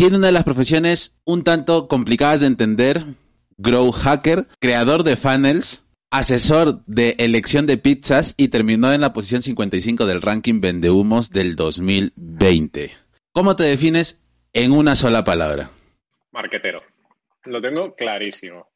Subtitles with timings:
[0.00, 3.04] tiene una de las profesiones un tanto complicadas de entender,
[3.58, 9.42] grow hacker, creador de funnels, asesor de elección de pizzas y terminó en la posición
[9.42, 12.92] 55 del ranking Vendehumos del 2020.
[13.32, 14.24] ¿Cómo te defines
[14.54, 15.68] en una sola palabra?
[16.32, 16.80] Marquetero.
[17.44, 18.70] Lo tengo clarísimo.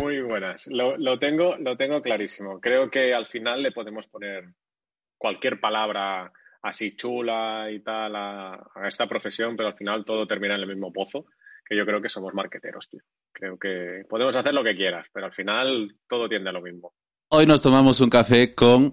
[0.00, 0.66] Muy buenas.
[0.68, 2.58] Lo, tengo, lo tengo clarísimo.
[2.58, 4.44] Creo que al final le podemos poner
[5.18, 6.32] cualquier palabra
[6.62, 10.68] así chula y tal a, a, esta profesión, pero al final todo termina en el
[10.68, 11.26] mismo pozo,
[11.64, 13.00] que yo creo que somos marqueteros, tío.
[13.32, 16.94] Creo que podemos hacer lo que quieras, pero al final todo tiende a lo mismo.
[17.28, 18.92] Hoy nos tomamos un café con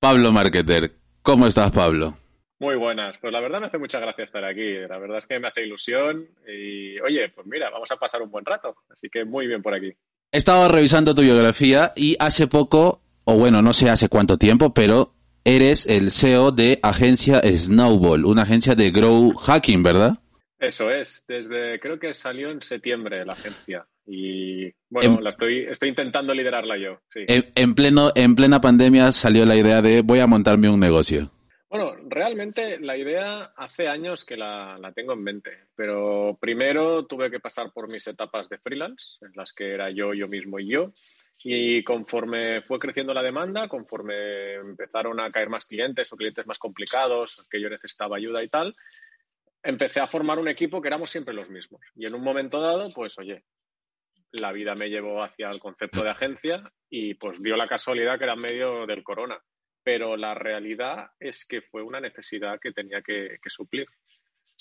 [0.00, 0.92] Pablo Marqueter.
[1.22, 2.16] ¿Cómo estás, Pablo?
[2.58, 3.16] Muy buenas.
[3.20, 4.74] Pues la verdad me hace mucha gracia estar aquí.
[4.88, 8.30] La verdad es que me hace ilusión y, oye, pues mira, vamos a pasar un
[8.30, 8.76] buen rato.
[8.90, 9.92] Así que muy bien por aquí.
[10.32, 14.72] He estado revisando tu biografía y hace poco, o bueno, no sé hace cuánto tiempo,
[14.74, 15.15] pero
[15.46, 20.18] eres el CEO de agencia Snowball, una agencia de grow hacking, ¿verdad?
[20.58, 25.90] Eso es, desde creo que salió en septiembre la agencia y bueno, la estoy, estoy
[25.90, 27.00] intentando liderarla yo.
[27.14, 31.30] En, pleno, en plena pandemia salió la idea de voy a montarme un negocio.
[31.68, 37.30] Bueno, realmente la idea hace años que la, la, tengo en mente, pero primero tuve
[37.30, 40.68] que pasar por mis etapas de freelance, en las que era yo, yo mismo y
[40.68, 40.92] yo,
[41.42, 46.58] y conforme fue creciendo la demanda, conforme empezaron a caer más clientes o clientes más
[46.58, 48.74] complicados, que yo necesitaba ayuda y tal,
[49.62, 51.80] empecé a formar un equipo que éramos siempre los mismos.
[51.94, 53.44] Y en un momento dado, pues oye,
[54.32, 58.24] la vida me llevó hacia el concepto de agencia y pues dio la casualidad que
[58.24, 59.38] era en medio del corona.
[59.82, 63.86] Pero la realidad es que fue una necesidad que tenía que, suplir.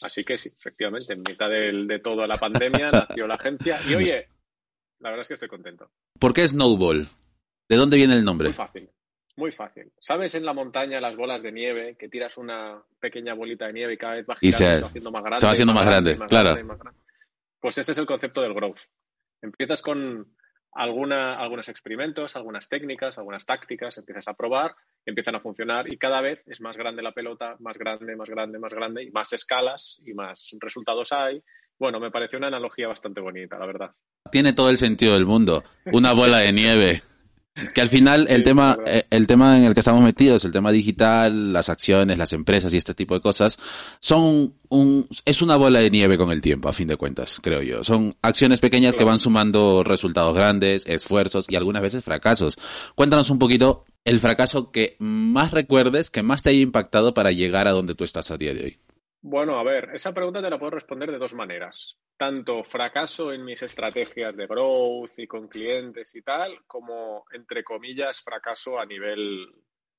[0.02, 3.80] Así que sí, efectivamente, en mitad de toda la pandemia nació la agencia.
[3.88, 4.28] Y oye,
[5.00, 5.90] la verdad es que estoy contento.
[6.20, 7.10] ¿Por qué Snowball?
[7.68, 8.50] ¿De dónde viene el nombre?
[8.50, 8.90] Muy fácil.
[9.38, 9.92] Muy fácil.
[10.00, 13.94] ¿Sabes en la montaña las bolas de nieve que tiras una pequeña bolita de nieve
[13.94, 15.40] y cada vez va girando, se, va haciendo más grande?
[15.40, 16.56] Se va haciendo más, grande, claro.
[17.60, 18.82] Pues ese es el concepto del growth.
[19.42, 20.36] Empiezas con
[20.72, 26.22] alguna, algunos experimentos, algunas técnicas, algunas tácticas, empiezas a probar, empiezan a funcionar y cada
[26.22, 30.00] vez es más grande la pelota, más grande, más grande, más grande y más escalas
[30.06, 31.44] y más resultados hay.
[31.80, 33.92] Bueno, me pareció una analogía bastante bonita, la verdad.
[34.32, 35.64] Tiene todo el sentido del mundo.
[35.92, 37.04] Una bola de nieve.
[37.74, 40.74] Que al final el tema, eh, el tema en el que estamos metidos, el tema
[40.74, 43.58] digital, las acciones, las empresas y este tipo de cosas,
[44.02, 47.62] son un, es una bola de nieve con el tiempo, a fin de cuentas, creo
[47.62, 47.82] yo.
[47.86, 52.58] Son acciones pequeñas que van sumando resultados grandes, esfuerzos y algunas veces fracasos.
[52.94, 57.70] Cuéntanos un poquito el fracaso que más recuerdes, que más te haya impactado para llegar
[57.70, 58.78] a donde tú estás a día de hoy.
[59.28, 61.98] Bueno, a ver, esa pregunta te la puedo responder de dos maneras.
[62.16, 68.22] Tanto fracaso en mis estrategias de growth y con clientes y tal, como, entre comillas,
[68.22, 69.48] fracaso a nivel,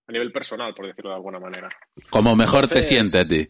[0.07, 1.69] a nivel personal, por decirlo de alguna manera.
[2.09, 3.49] Como mejor te siente a ti.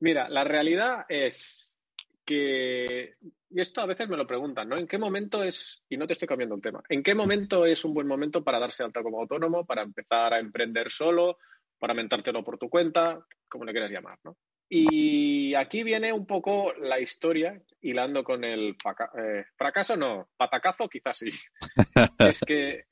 [0.00, 1.78] Mira, la realidad es
[2.22, 3.14] que,
[3.48, 4.76] y esto a veces me lo preguntan, ¿no?
[4.76, 7.82] ¿En qué momento es, y no te estoy cambiando el tema, ¿en qué momento es
[7.82, 11.38] un buen momento para darse alta como autónomo, para empezar a emprender solo,
[11.78, 14.36] para mentártelo por tu cuenta, como le quieras llamar, ¿no?
[14.72, 18.76] Y aquí viene un poco la historia, hilando con el
[19.18, 21.30] eh, fracaso, no, patacazo quizás sí.
[22.18, 22.84] es que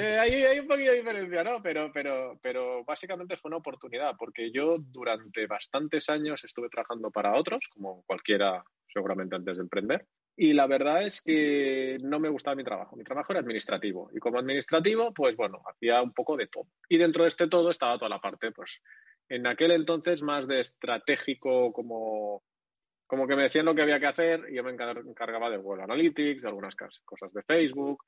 [0.00, 1.62] eh, hay, un poquito de diferencia, ¿no?
[1.62, 7.34] Pero, pero, pero básicamente fue una oportunidad, porque yo durante bastantes años estuve trabajando para
[7.34, 8.62] otros, como cualquiera
[8.92, 10.06] seguramente antes de emprender,
[10.36, 12.96] y la verdad es que no me gustaba mi trabajo.
[12.96, 16.68] Mi trabajo era administrativo, y como administrativo, pues bueno, hacía un poco de todo.
[16.88, 18.80] Y dentro de este todo estaba toda la parte, pues
[19.28, 22.42] en aquel entonces más de estratégico, como,
[23.06, 25.84] como que me decían lo que había que hacer y yo me encargaba de Google
[25.84, 28.04] Analytics, de algunas cosas de Facebook.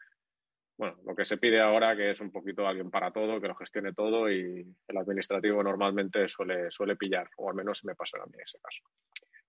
[0.77, 3.57] Bueno, lo que se pide ahora, que es un poquito alguien para todo, que lo
[3.57, 8.27] gestione todo y el administrativo normalmente suele, suele pillar, o al menos me pasó a
[8.27, 8.85] mí en ese caso.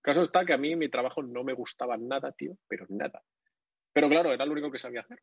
[0.02, 3.22] Caso está que a mí mi trabajo no me gustaba nada, tío, pero nada.
[3.94, 5.20] Pero claro, era lo único que sabía hacer.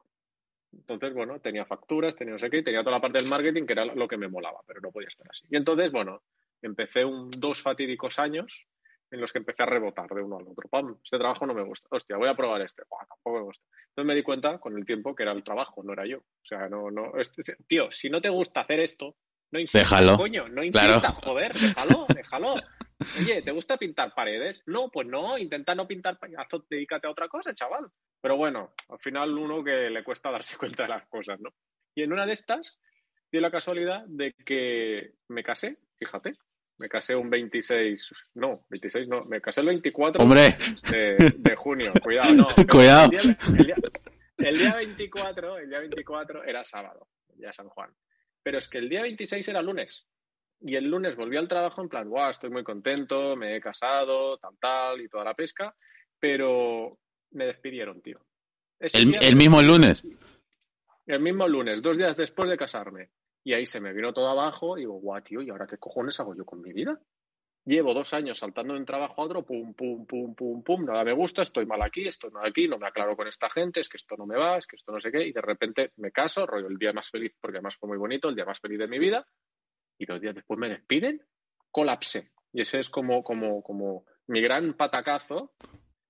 [0.72, 3.72] Entonces, bueno, tenía facturas, tenía no sé qué, tenía toda la parte del marketing que
[3.72, 5.46] era lo que me molaba, pero no podía estar así.
[5.50, 6.22] Y entonces, bueno,
[6.62, 8.66] empecé un, dos fatídicos años
[9.10, 10.68] en los que empecé a rebotar de uno al otro.
[10.68, 10.98] ¡Pam!
[11.02, 11.88] Este trabajo no me gusta.
[11.90, 12.82] Hostia, voy a probar este.
[13.08, 13.64] tampoco me gusta.
[13.88, 16.18] Entonces me di cuenta con el tiempo que era el trabajo, no era yo.
[16.18, 17.12] O sea, no, no.
[17.66, 19.16] tío, si no te gusta hacer esto,
[19.52, 20.16] no insistas, déjalo.
[20.16, 22.54] coño, no insistas, joder, déjalo, déjalo.
[23.20, 24.62] Oye, ¿te gusta pintar paredes?
[24.66, 27.86] No, pues no, intenta no pintar paredes, dedícate a otra cosa, chaval.
[28.20, 31.50] Pero bueno, al final uno que le cuesta darse cuenta de las cosas, ¿no?
[31.94, 32.80] Y en una de estas,
[33.30, 36.34] dio la casualidad de que me casé, fíjate,
[36.78, 42.46] me casé un 26, no, 26 no, me casé el 24 De, junio, cuidado, no.
[42.68, 43.10] cuidado.
[44.36, 47.90] El día, 24, el día 24 era sábado, el día San Juan.
[48.42, 50.06] Pero es que el día 26 era lunes.
[50.60, 54.38] Y el lunes volví al trabajo en plan, guau, estoy muy contento, me he casado,
[54.38, 55.74] tal, tal, y toda la pesca,
[56.18, 56.98] pero
[57.32, 58.24] me despidieron, tío.
[58.78, 60.06] El, mismo lunes.
[61.06, 63.10] El mismo lunes, dos días después de casarme.
[63.46, 66.18] Y ahí se me vino todo abajo y digo, guau, tío, ¿y ahora qué cojones
[66.18, 67.00] hago yo con mi vida?
[67.64, 71.04] Llevo dos años saltando de un trabajo a otro, pum, pum, pum, pum, pum, nada
[71.04, 73.88] me gusta, estoy mal aquí, estoy mal aquí, no me aclaro con esta gente, es
[73.88, 76.10] que esto no me va, es que esto no sé qué, y de repente me
[76.10, 78.80] caso, rollo el día más feliz, porque además fue muy bonito, el día más feliz
[78.80, 79.24] de mi vida,
[79.96, 81.24] y dos días después me despiden,
[81.70, 82.32] colapse.
[82.52, 85.52] Y ese es como, como, como mi gran patacazo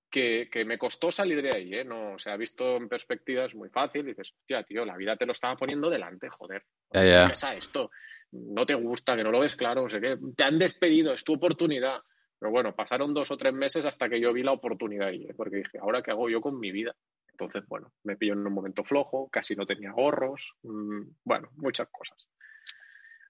[0.09, 1.83] que, me costó salir de ahí, ¿eh?
[1.83, 4.05] No, se ha visto en perspectiva, es muy fácil.
[4.05, 6.63] dices, hostia, tío, la vida te lo estaba poniendo delante, joder.
[6.91, 7.25] ¿Qué yeah.
[7.55, 7.91] esto?
[8.31, 10.17] No te gusta, que no lo ves claro, no sé qué.
[10.35, 12.01] Te han despedido, es tu oportunidad.
[12.39, 15.33] Pero bueno, pasaron dos o tres meses hasta que yo vi la oportunidad ahí, ¿eh?
[15.35, 16.95] porque dije, ¿ahora qué hago yo con mi vida?
[17.29, 21.87] Entonces, bueno, me pilló en un momento flojo, casi no tenía ahorros, mm, bueno, muchas
[21.89, 22.27] cosas.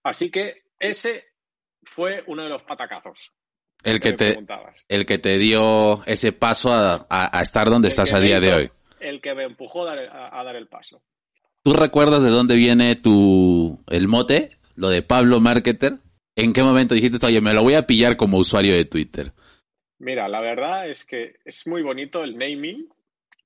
[0.03, 1.25] Así que ese
[1.83, 3.33] fue uno de los patacazos.
[3.87, 4.37] El que, te,
[4.89, 8.71] el que te dio ese paso a, estar donde estás a día de hoy.
[8.99, 11.01] El que me empujó a, dar el paso.
[11.63, 15.93] ¿Tú recuerdas de dónde viene tu el mote, lo de Pablo Marketer?
[16.35, 19.31] ¿En qué momento dijiste, oye, me lo voy a pillar como usuario de Twitter?
[19.99, 22.89] Mira, la verdad es que es muy bonito el naming,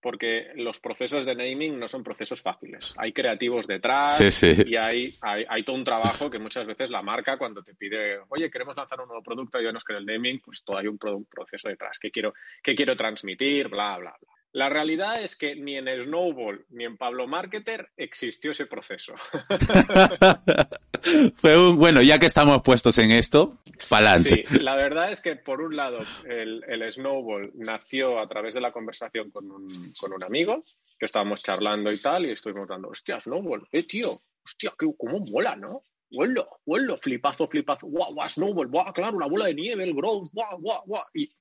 [0.01, 2.93] porque los procesos de naming no son procesos fáciles.
[2.97, 7.61] Hay creativos detrás y hay, hay, todo un trabajo que muchas veces la marca cuando
[7.63, 10.63] te pide, oye, queremos lanzar un nuevo producto y yo no quiero el naming, pues
[10.63, 11.99] todo hay un, proceso detrás.
[11.99, 12.33] ¿Qué quiero,
[12.63, 13.67] qué quiero transmitir?
[13.67, 14.30] Bla, bla, bla.
[14.53, 19.13] La realidad es que ni en Snowball ni en Pablo Marketer existió ese proceso.
[21.35, 23.59] Fue un, bueno, ya que estamos puestos en esto,
[23.89, 28.61] para Sí, la verdad es que por un lado el, Snowball nació a través de
[28.61, 30.63] la conversación con un, con un, amigo,
[30.99, 35.19] que estábamos charlando y tal, y estuvimos dando, hostia, Snowball, eh, tío, hostia, qué, cómo
[35.31, 35.85] mola, ¿no?
[36.11, 40.29] Huelo, huelo, flipazo, flipazo, guau, guau, Snowball, guau, claro, una bola de nieve, el growth,
[40.33, 41.33] guau, guau, guau, y,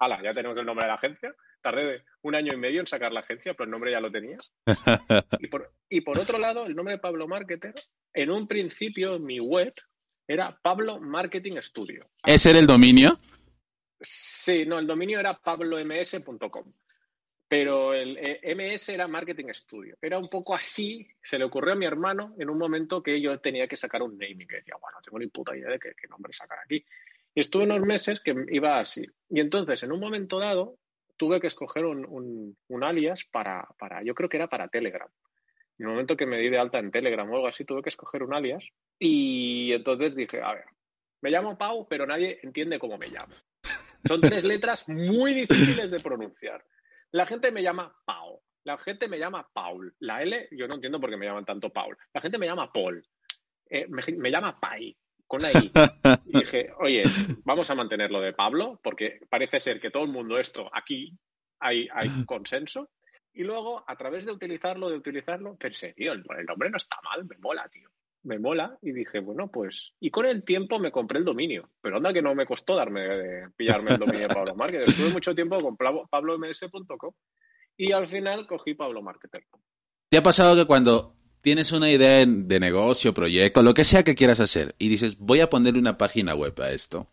[0.00, 1.32] ala, ya tenemos el nombre de la agencia
[1.62, 4.38] Tardé un año y medio en sacar la agencia, pero el nombre ya lo tenía.
[5.92, 7.74] Y por, otro lado, el nombre de Pablo Marketer,
[8.14, 9.74] en un principio mi web
[10.28, 12.08] era Pablo Marketing Studio.
[12.24, 13.18] ¿Ese era el dominio?
[14.00, 16.72] Sí, no, el dominio era pabloms.com.
[17.48, 19.96] Pero el eh, MS era Marketing Studio.
[20.00, 23.40] Era un poco así, se le ocurrió a mi hermano en un momento que yo
[23.40, 25.92] tenía que sacar un naming, que decía, bueno, no tengo ni puta idea de qué,
[26.00, 26.84] qué nombre sacar aquí.
[27.34, 29.04] Y estuve unos meses que iba así.
[29.28, 30.78] Y entonces, en un momento dado,
[31.20, 35.08] tuve que escoger un, alias para, para, yo creo que era para Telegram.
[35.78, 37.90] En el momento que me di de alta en Telegram o algo así, tuve que
[37.90, 38.66] escoger un alias
[38.98, 40.64] y entonces dije, a ver,
[41.20, 43.34] me llamo Pau, pero nadie entiende cómo me llamo.
[44.08, 46.64] Son tres letras muy difíciles de pronunciar.
[47.10, 49.94] La gente me llama Pau, la gente me llama Paul.
[49.98, 51.98] La L, yo no entiendo por qué me llaman tanto Paul.
[52.14, 53.06] La gente me llama Paul.
[53.68, 54.96] Eh, me, me, llama Pai
[55.30, 55.70] con la I.
[56.26, 57.04] Y dije, oye,
[57.44, 61.16] vamos a mantenerlo de Pablo, porque parece ser que todo el mundo esto aquí
[61.60, 62.90] hay, hay consenso.
[63.32, 67.24] Y luego, a través de utilizarlo, de utilizarlo, pensé, tío, el, nombre no está mal,
[67.26, 67.88] me mola, tío.
[68.24, 68.76] Me mola.
[68.82, 69.92] Y dije, bueno, pues.
[70.00, 71.70] Y con el tiempo me compré el dominio.
[71.80, 74.88] Pero anda que no me costó darme de pillarme el dominio de Pablo Marketer.
[74.88, 77.14] Estuve mucho tiempo con pabloms.com
[77.76, 79.44] y al final cogí Pablo Marketer.
[80.08, 84.14] ¿Te ha pasado que cuando tienes una idea de negocio, proyecto, lo que sea que
[84.14, 87.08] quieras hacer, y dices, voy a ponerle una página web a esto.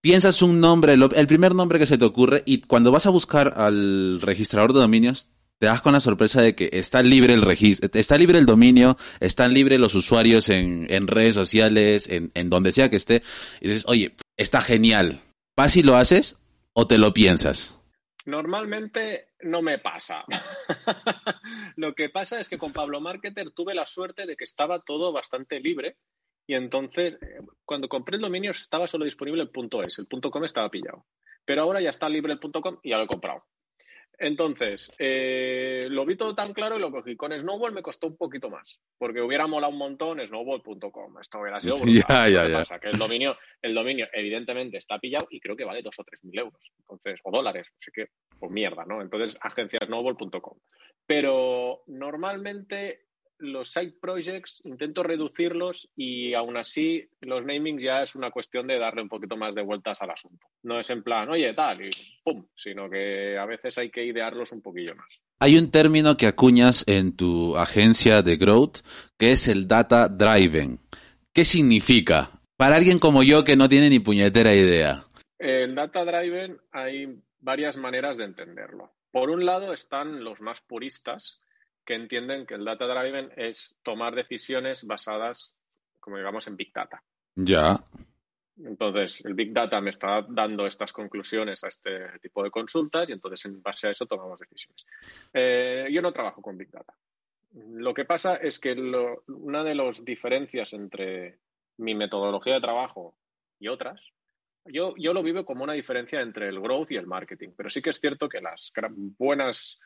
[0.00, 3.54] Piensas un nombre, el primer nombre que se te ocurre, y cuando vas a buscar
[3.56, 5.28] al registrador de dominios,
[5.58, 8.98] te das con la sorpresa de que está libre el registro, está libre el dominio,
[9.20, 13.22] están libres los usuarios en, redes sociales, en, en, donde sea que esté,
[13.60, 15.20] y dices, oye, está genial.
[15.56, 16.36] ¿Vas y lo haces
[16.72, 17.78] o te lo piensas?
[18.26, 20.24] Normalmente no me pasa.
[21.76, 25.12] Lo que pasa es que con Pablo Marketer tuve la suerte de que estaba todo
[25.12, 25.98] bastante libre
[26.46, 29.50] y entonces eh, cuando compré el dominio estaba solo disponible el
[29.86, 31.04] .es, el .com estaba pillado.
[31.44, 33.44] Pero ahora ya está libre el .com y ya lo he comprado.
[34.18, 37.16] Entonces, eh, lo vi todo tan claro y lo cogí.
[37.16, 41.18] Con Snowball me costó un poquito más, porque hubiera molado un montón snowball.com.
[41.20, 42.04] Esto hubiera sido brutal.
[42.08, 42.78] Ya, ya, ya.
[42.78, 46.22] que el dominio, el dominio evidentemente está pillado y creo que vale dos o tres
[46.24, 46.60] mil euros.
[46.78, 47.66] Entonces, o dólares.
[47.80, 48.06] Así que,
[48.38, 49.02] pues mierda, ¿no?
[49.02, 50.58] Entonces, agenciasnowball.com.
[51.06, 53.06] Pero normalmente
[53.38, 58.78] los side projects intento reducirlos y aún así los namings ya es una cuestión de
[58.78, 60.46] darle un poquito más de vueltas al asunto.
[60.62, 61.90] No es en plan, oye, tal, y
[62.22, 65.08] pum, sino que a veces hay que idearlos un poquillo más.
[65.40, 68.78] Hay un término que acuñas en tu agencia de growth
[69.18, 70.80] que es el data driving.
[71.32, 72.30] ¿Qué significa?
[72.56, 75.04] Para alguien como yo que no tiene ni puñetera idea.
[75.38, 78.92] El data driving hay varias maneras de entenderlo.
[79.10, 81.38] Por un lado están los más puristas,
[81.84, 85.56] que entienden que el data driven es tomar decisiones basadas,
[86.00, 87.02] como digamos, en Big Data.
[87.34, 87.84] Ya.
[88.62, 93.12] Entonces, el Big Data me está dando estas conclusiones a este tipo de consultas y
[93.12, 94.84] entonces en base a eso tomamos decisiones.
[95.32, 96.94] Eh, yo no trabajo con Big Data.
[97.52, 101.38] Lo que pasa es que una de las diferencias entre
[101.78, 103.16] mi metodología de trabajo
[103.58, 104.00] y otras,
[104.66, 107.82] yo, yo lo vivo como una diferencia entre el growth y el marketing, pero sí
[107.82, 108.72] que es cierto que las
[109.18, 109.78] buenas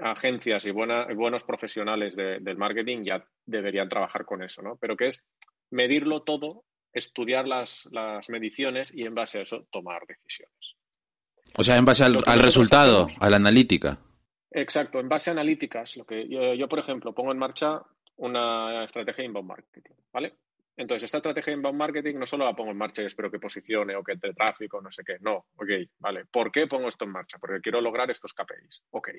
[0.00, 4.76] agencias y buenos profesionales del marketing ya deberían trabajar con eso, ¿no?
[4.76, 5.24] Pero que es
[5.70, 10.76] medirlo todo estudiar las, las mediciones y en base a eso tomar decisiones.
[11.56, 13.98] O sea, en base al, resultado, a la analítica.
[14.50, 15.96] Exacto, en base a analíticas.
[15.96, 17.82] Lo que yo, yo, por ejemplo, pongo en marcha
[18.16, 20.34] una estrategia de inbound marketing, ¿vale?
[20.78, 23.40] Entonces, esta estrategia de inbound marketing no solo la pongo en marcha y espero que
[23.40, 25.16] posicione o que entre tráfico, no sé qué.
[25.20, 25.68] No, ok,
[25.98, 26.24] vale.
[26.26, 27.36] ¿Por qué pongo esto en marcha?
[27.40, 28.84] Porque quiero lograr estos KPIs.
[28.90, 29.10] Ok.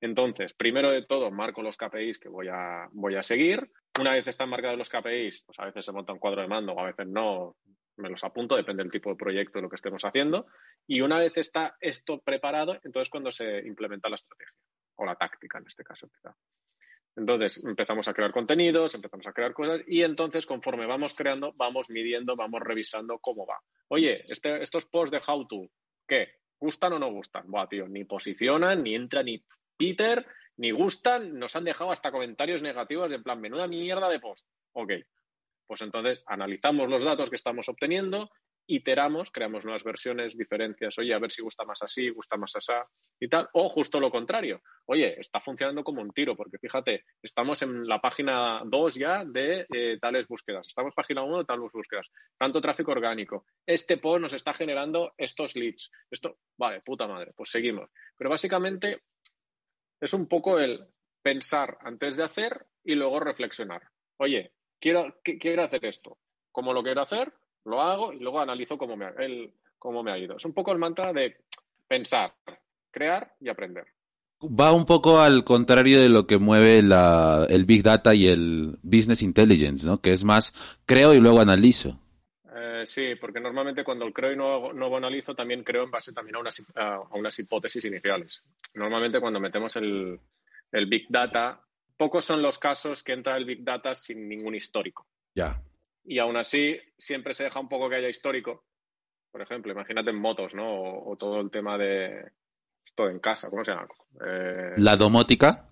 [0.00, 3.68] Entonces, primero de todo, marco los KPIs que voy a, voy a seguir.
[3.98, 6.72] Una vez están marcados los KPIs, pues a veces se monta un cuadro de mando
[6.72, 7.56] o a veces no,
[7.96, 10.46] me los apunto, depende del tipo de proyecto, lo que estemos haciendo.
[10.86, 14.54] Y una vez está esto preparado, entonces cuando se implementa la estrategia
[14.94, 16.08] o la táctica en este caso.
[17.18, 21.90] Entonces empezamos a crear contenidos, empezamos a crear cosas y entonces conforme vamos creando, vamos
[21.90, 23.58] midiendo, vamos revisando cómo va.
[23.88, 25.68] Oye, este, estos posts de how to,
[26.06, 26.28] ¿qué?
[26.60, 27.50] ¿Gustan o no gustan?
[27.50, 29.44] Buah, tío, ni posicionan, ni entra ni
[29.76, 30.24] Peter,
[30.58, 34.46] ni gustan, nos han dejado hasta comentarios negativos de plan, menuda mierda de post.
[34.72, 34.92] Ok,
[35.66, 38.30] pues entonces analizamos los datos que estamos obteniendo
[38.68, 42.72] iteramos, creamos nuevas versiones, diferencias, oye, a ver si gusta más así, gusta más así
[43.18, 47.62] y tal, o justo lo contrario, oye, está funcionando como un tiro, porque fíjate, estamos
[47.62, 52.10] en la página 2 ya de eh, tales búsquedas, estamos página 1 de tales búsquedas,
[52.36, 57.50] tanto tráfico orgánico, este post nos está generando estos leads, esto, vale, puta madre, pues
[57.50, 57.90] seguimos.
[58.16, 59.02] Pero básicamente
[59.98, 60.86] es un poco el
[61.22, 63.82] pensar antes de hacer y luego reflexionar.
[64.18, 66.18] Oye, quiero, quiero hacer esto,
[66.52, 67.32] ¿cómo lo quiero hacer?
[67.68, 69.14] Lo hago y luego analizo cómo me, ha,
[69.78, 70.36] cómo me ha ido.
[70.36, 71.36] Es un poco el mantra de
[71.86, 72.34] pensar,
[72.90, 73.86] crear y aprender.
[74.40, 78.78] Va un poco al contrario de lo que mueve la, el Big Data y el
[78.82, 80.00] Business Intelligence, ¿no?
[80.00, 80.54] Que es más,
[80.86, 81.98] creo y luego analizo.
[82.54, 86.36] Eh, sí, porque normalmente cuando creo y no, no analizo, también creo en base también
[86.36, 88.42] a unas, a unas hipótesis iniciales.
[88.74, 90.20] Normalmente cuando metemos el,
[90.70, 91.60] el Big Data,
[91.96, 95.04] pocos son los casos que entra el Big Data sin ningún histórico.
[95.34, 95.60] Ya
[96.08, 98.64] y aún así siempre se deja un poco que haya histórico.
[99.30, 100.66] Por ejemplo, imagínate en motos, ¿no?
[101.02, 102.32] O, todo el tema de
[102.84, 103.86] esto en casa, ¿cómo se llama?
[104.78, 105.67] ¿La domótica?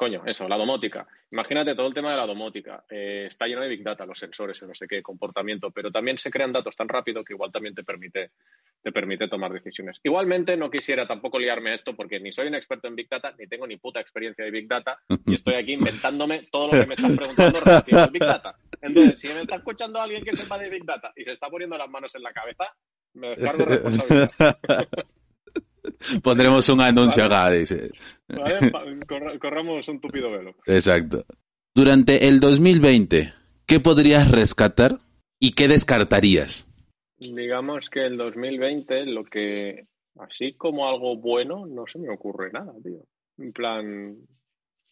[0.00, 1.06] Coño, eso, la domótica.
[1.30, 2.82] Imagínate todo el tema de la domótica.
[2.88, 6.30] Eh, está lleno de big data, los sensores, no sé qué, comportamiento, pero también se
[6.30, 8.30] crean datos tan rápido que igual también te permite,
[8.80, 10.00] te permite tomar decisiones.
[10.02, 13.46] Igualmente no quisiera tampoco liarme esto porque ni soy un experto en big data, ni
[13.46, 16.94] tengo ni puta experiencia de big data y estoy aquí inventándome todo lo que me
[16.94, 18.56] están preguntando relacionado a big data.
[18.80, 21.76] Entonces, si me está escuchando alguien que sepa de big data y se está poniendo
[21.76, 22.74] las manos en la cabeza,
[23.12, 24.56] me descargo responsabilidad.
[26.22, 27.90] Pondremos un anuncio acá, dice.
[29.40, 30.54] corramos un tupido velo.
[30.66, 31.24] Exacto.
[31.74, 33.32] Durante el 2020,
[33.66, 34.98] ¿qué podrías rescatar
[35.38, 36.68] y qué descartarías?
[37.18, 39.86] Digamos que el 2020, lo que,
[40.18, 43.04] así como algo bueno, no se me ocurre nada, tío.
[43.38, 44.16] En plan.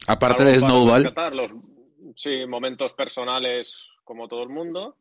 [0.07, 1.13] Aparte de Snowball.
[1.33, 1.55] Los,
[2.17, 4.97] sí, momentos personales como todo el mundo.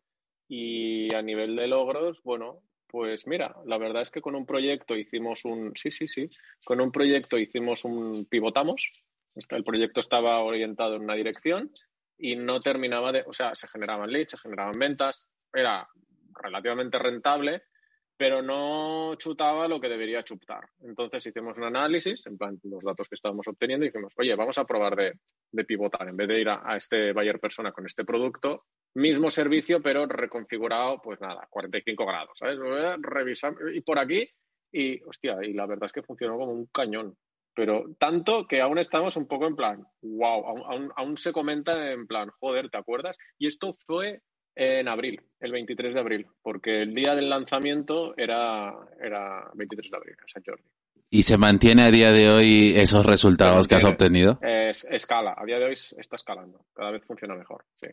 [0.50, 2.62] Y a nivel de logros, bueno,
[2.98, 6.28] pues mira, la verdad es que con un proyecto hicimos un, sí, sí, sí,
[6.66, 8.90] con un proyecto hicimos un, pivotamos,
[9.52, 11.70] el proyecto estaba orientado en una dirección
[12.18, 15.88] y no terminaba de, o sea, se generaban leads, se generaban ventas, era
[16.42, 17.66] relativamente rentable,
[18.18, 20.68] pero no chutaba lo que debería chutar.
[20.80, 24.58] Entonces hicimos un análisis, en plan, los datos que estábamos obteniendo, y dijimos, oye, vamos
[24.58, 28.04] a probar de, pivotar, en vez de ir a, a este buyer persona con este
[28.04, 28.66] producto,
[28.98, 32.58] mismo servicio, pero reconfigurado, pues nada, 45 grados, ¿sabes?
[33.00, 34.28] Revisar y por aquí
[34.72, 37.16] y, hostia, y la verdad es que funcionó como un cañón.
[37.54, 42.06] Pero tanto que aún estamos un poco en plan, wow, aún, aún, se comenta en
[42.06, 43.18] plan, joder, ¿te acuerdas?
[43.40, 44.22] Y esto fue
[44.56, 49.98] en abril, el 23 de abril, porque el día del lanzamiento era, era 23 de
[49.98, 50.64] abril, San Jordi.
[51.10, 54.40] ¿Y se mantiene a día de hoy esos resultados que has obtenido?
[54.42, 57.88] Es, escala, a día de hoy está escalando, cada vez funciona mejor, sí.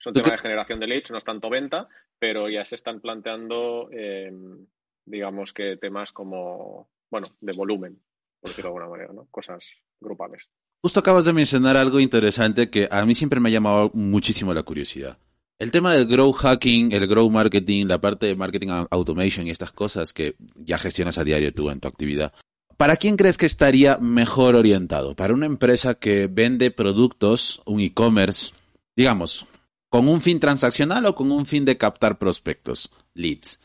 [0.00, 1.88] Es un tema de generación de leads, no es tanto venta,
[2.18, 4.66] pero ya se están planteando, em,
[5.04, 8.00] digamos que temas como, bueno, de volumen,
[8.40, 9.26] por decirlo de alguna manera, ¿no?
[9.30, 9.62] Cosas
[10.00, 10.48] grupales.
[10.82, 14.62] Justo acabas de mencionar algo interesante que a mí siempre me ha llamado muchísimo la
[14.62, 15.18] curiosidad.
[15.58, 19.72] El tema del grow hacking, el grow marketing, la parte de marketing automation y estas
[19.72, 22.32] cosas que ya gestionas a diario tú en tu actividad.
[22.78, 25.14] ¿Para quién crees que estaría mejor orientado?
[25.14, 28.54] ¿Para una empresa que vende productos, un e-commerce?
[28.96, 29.46] Digamos,
[29.90, 33.60] ¿Con un fin transaccional o con un fin de captar prospectos, leads?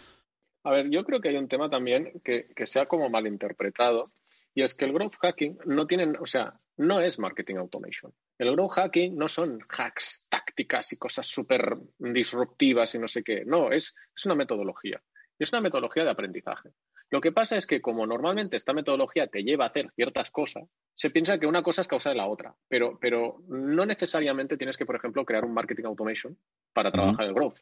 [0.64, 4.12] A ver, yo creo que hay un tema también que, que sea como malinterpretado
[4.56, 8.12] y es que el growth hacking no tiene, o sea, no es marketing automation.
[8.40, 13.46] El growth hacking no son hacks, tácticas y cosas súper disruptivas y no sé qué.
[13.46, 15.00] No, es, es una metodología.
[15.38, 16.70] Es una metodología de aprendizaje.
[17.12, 20.68] Lo que pasa es que como normalmente esta metodología te lleva a hacer ciertas cosas,
[20.94, 24.78] se piensa que una cosa es causa de la otra, pero, pero no necesariamente tienes
[24.78, 26.38] que, por ejemplo, crear un marketing automation
[26.74, 27.60] para trabajar el growth.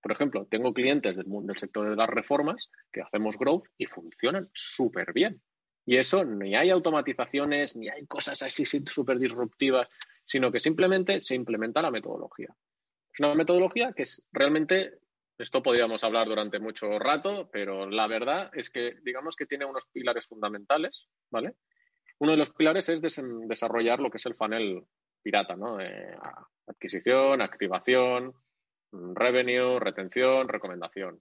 [0.00, 4.48] Por ejemplo, tengo clientes del, del sector de las reformas que hacemos growth y funcionan
[4.52, 5.42] súper bien.
[5.86, 9.88] Y eso ni hay automatizaciones, ni hay cosas así súper disruptivas,
[10.24, 12.54] sino que simplemente se implementa la metodología.
[13.12, 14.98] Es una metodología que es realmente
[15.38, 19.86] esto podríamos hablar durante mucho rato, pero la verdad es que digamos que tiene unos
[19.86, 21.54] pilares fundamentales, ¿vale?
[22.18, 24.84] Uno de los pilares es desarrollar lo que es el funnel
[25.22, 25.80] pirata, ¿no?
[25.80, 26.16] Eh,
[26.66, 28.32] adquisición, activación,
[28.92, 31.20] revenue, retención, recomendación.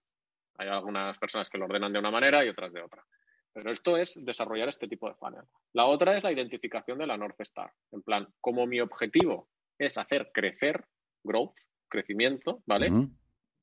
[0.58, 3.03] Hay algunas personas que lo ordenan de una manera y otras de otra.
[3.51, 5.43] Pero esto es desarrollar este tipo de funnel.
[5.74, 7.72] La otra es la identificación de la North Star.
[7.91, 10.86] En plan, como mi objetivo es hacer crecer,
[11.24, 11.55] growth,
[11.88, 12.91] crecimiento, ¿vale?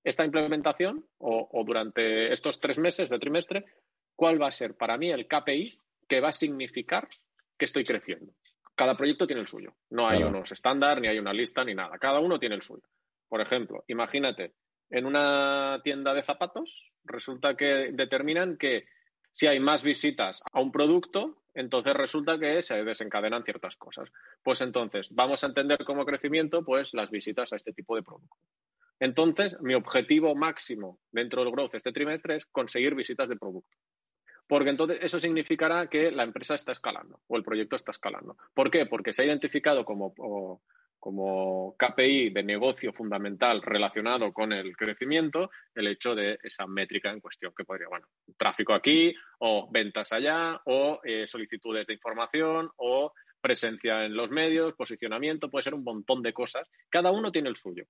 [0.03, 3.65] Esta implementación o, durante estos tres meses de trimestre,
[4.17, 5.79] cuál va a ser para mí el KPI
[6.09, 7.09] que va a significar
[7.59, 8.33] que estoy creciendo.
[8.75, 9.75] Cada proyecto tiene el suyo.
[9.91, 11.99] No hay unos estándar, ni hay una lista, ni nada.
[11.99, 12.89] Cada uno tiene el suyo.
[13.29, 14.55] Por ejemplo, imagínate,
[14.89, 18.87] en una tienda de zapatos, resulta que determinan que
[19.33, 24.11] si hay más visitas a un producto, entonces resulta que se desencadenan ciertas cosas.
[24.43, 28.37] Pues entonces, vamos a entender como crecimiento, pues las visitas a este tipo de producto.
[29.01, 33.77] Entonces, mi objetivo máximo dentro del growth este trimestre es conseguir visitas de producto.
[34.47, 38.37] Porque entonces eso significará que la empresa está escalando o el proyecto está escalando.
[38.53, 38.85] ¿Por qué?
[38.85, 40.13] Porque se ha identificado como,
[40.99, 47.21] como KPI de negocio fundamental relacionado con el crecimiento el hecho de esa métrica en
[47.21, 53.13] cuestión, que podría, bueno, tráfico aquí o ventas allá o eh, solicitudes de información o
[53.41, 56.69] presencia en los medios, posicionamiento, puede ser un montón de cosas.
[56.91, 57.85] Cada uno tiene el suyo.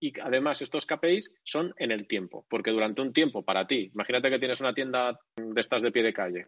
[0.00, 4.30] Y además estos KPIs son en el tiempo, porque durante un tiempo para ti, imagínate
[4.30, 6.46] que tienes una tienda de estas de pie de calle,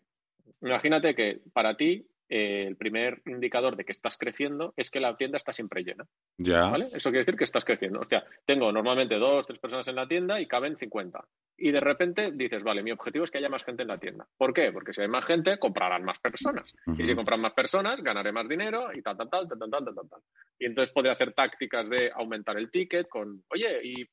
[0.62, 5.18] imagínate que para ti eh, el primer indicador de que estás creciendo es que la
[5.18, 6.07] tienda está siempre llena.
[6.38, 6.71] Ya.
[6.71, 6.87] ¿Vale?
[6.95, 8.01] Eso quiere decir que estás creciendo.
[8.01, 11.23] O sea, tengo normalmente dos, tres personas en la tienda y caben 50.
[11.59, 14.27] Y de repente dices, vale, mi objetivo es que haya más gente en la tienda.
[14.38, 14.73] ¿Por qué?
[14.73, 16.73] Porque si hay más gente, comprarán más personas.
[16.97, 19.85] Y si compran más personas, ganaré más dinero y tal, tal, tal, tal, tal, tal,
[19.85, 20.21] tal, tal.
[20.59, 24.07] Y entonces podría hacer tácticas de aumentar el ticket con, oye, ¿y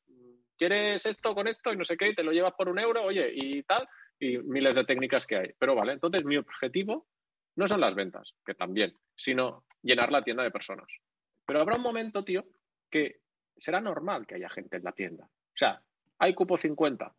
[0.57, 2.09] quieres esto con esto y no sé qué?
[2.09, 3.87] Y te lo llevas por un euro, oye, y tal.
[4.19, 5.51] Y miles de técnicas que hay.
[5.57, 7.07] Pero vale, entonces mi objetivo
[7.59, 10.87] no son las ventas, que también, sino llenar la tienda de personas.
[11.45, 12.45] Pero habrá un momento, tío,
[12.89, 13.19] que
[13.57, 15.25] será normal que haya gente en la tienda.
[15.25, 15.81] O sea,
[16.19, 17.13] hay cupo 50,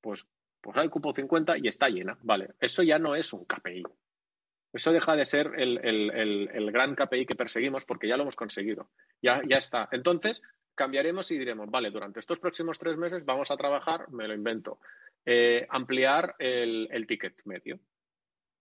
[0.00, 0.26] pues,
[0.60, 2.18] pues hay cupo 50 y está llena.
[2.22, 3.84] Vale, eso ya no es un KPI.
[4.72, 8.90] Eso deja de ser el, gran KPI que perseguimos porque ya lo hemos conseguido.
[9.22, 9.88] Ya, ya está.
[9.92, 10.42] Entonces,
[10.74, 14.80] cambiaremos y diremos, vale, durante estos próximos tres meses vamos a trabajar, me lo invento,
[15.24, 17.78] eh, ampliar el ticket medio.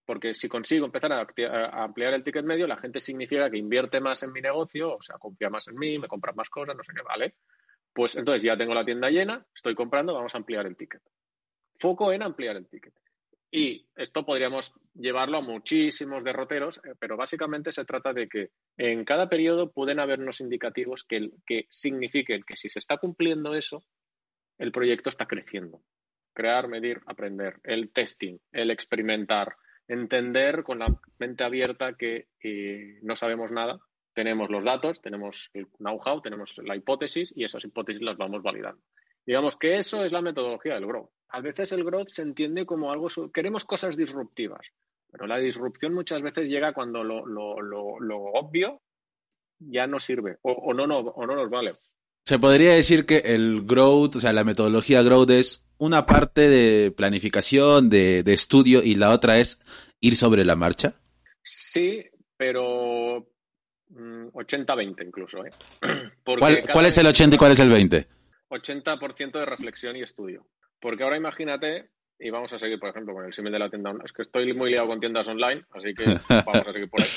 [0.05, 4.21] Porque si consigo empezar a, ampliar el ticket medio, la gente significa que invierte más
[4.23, 6.93] en mi negocio, o sea, confía más en mí, me compra más cosas, no sé
[6.93, 7.35] qué, ¿vale?
[7.91, 11.01] Pues entonces ya tengo la tienda llena, estoy comprando, vamos a ampliar el ticket.
[11.79, 12.93] Foco en ampliar el ticket.
[13.51, 19.05] Y esto podríamos llevarlo a muchísimos derroteros, eh, pero básicamente se trata de que en
[19.05, 23.83] cada periodo pueden haber unos indicativos que, que signifiquen que si se está cumpliendo eso,
[24.57, 25.81] el proyecto está creciendo.
[26.33, 29.55] Crear, medir, aprender, el testing, el experimentar,
[29.87, 32.27] entender con la mente abierta que
[33.01, 33.79] no sabemos nada,
[34.15, 38.81] tenemos los datos, tenemos el know-how, tenemos la hipótesis y esas hipótesis las vamos validando.
[39.25, 41.09] Digamos que eso es la metodología del growth.
[41.29, 44.65] A veces el growth se entiende como algo, queremos cosas disruptivas,
[45.11, 47.23] pero la disrupción muchas veces llega cuando lo,
[48.33, 48.81] obvio
[49.59, 51.75] ya no sirve o, no, no, o no nos vale.
[52.25, 56.89] Se podría decir que el growth, o sea, la metodología growth es una parte de
[56.89, 59.59] planificación, de, estudio, y la otra es
[59.99, 60.95] ir sobre la marcha.
[61.43, 62.03] Sí,
[62.35, 63.27] pero
[63.91, 65.45] 80-20 mm, incluso.
[65.45, 65.51] ¿eh?
[66.23, 68.07] ¿Cuál, es el 80 y cuál es el 20?
[68.49, 70.47] 80% de reflexión y estudio.
[70.81, 73.91] Porque ahora imagínate, y vamos a seguir, por ejemplo, con el símil de la tienda
[73.91, 74.05] online.
[74.05, 76.05] Es que estoy muy liado con tiendas online, así que
[76.43, 77.09] vamos a seguir por ahí.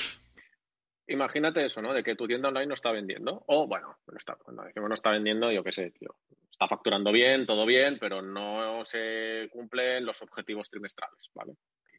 [1.08, 1.92] Imagínate eso, ¿no?
[1.92, 3.44] De que tu tienda online no está vendiendo.
[3.46, 6.14] O, bueno, no está, cuando decimos no está vendiendo, yo qué sé, tío.
[6.50, 11.54] Está facturando bien, todo bien, pero no se cumplen los objetivos trimestrales, ¿vale?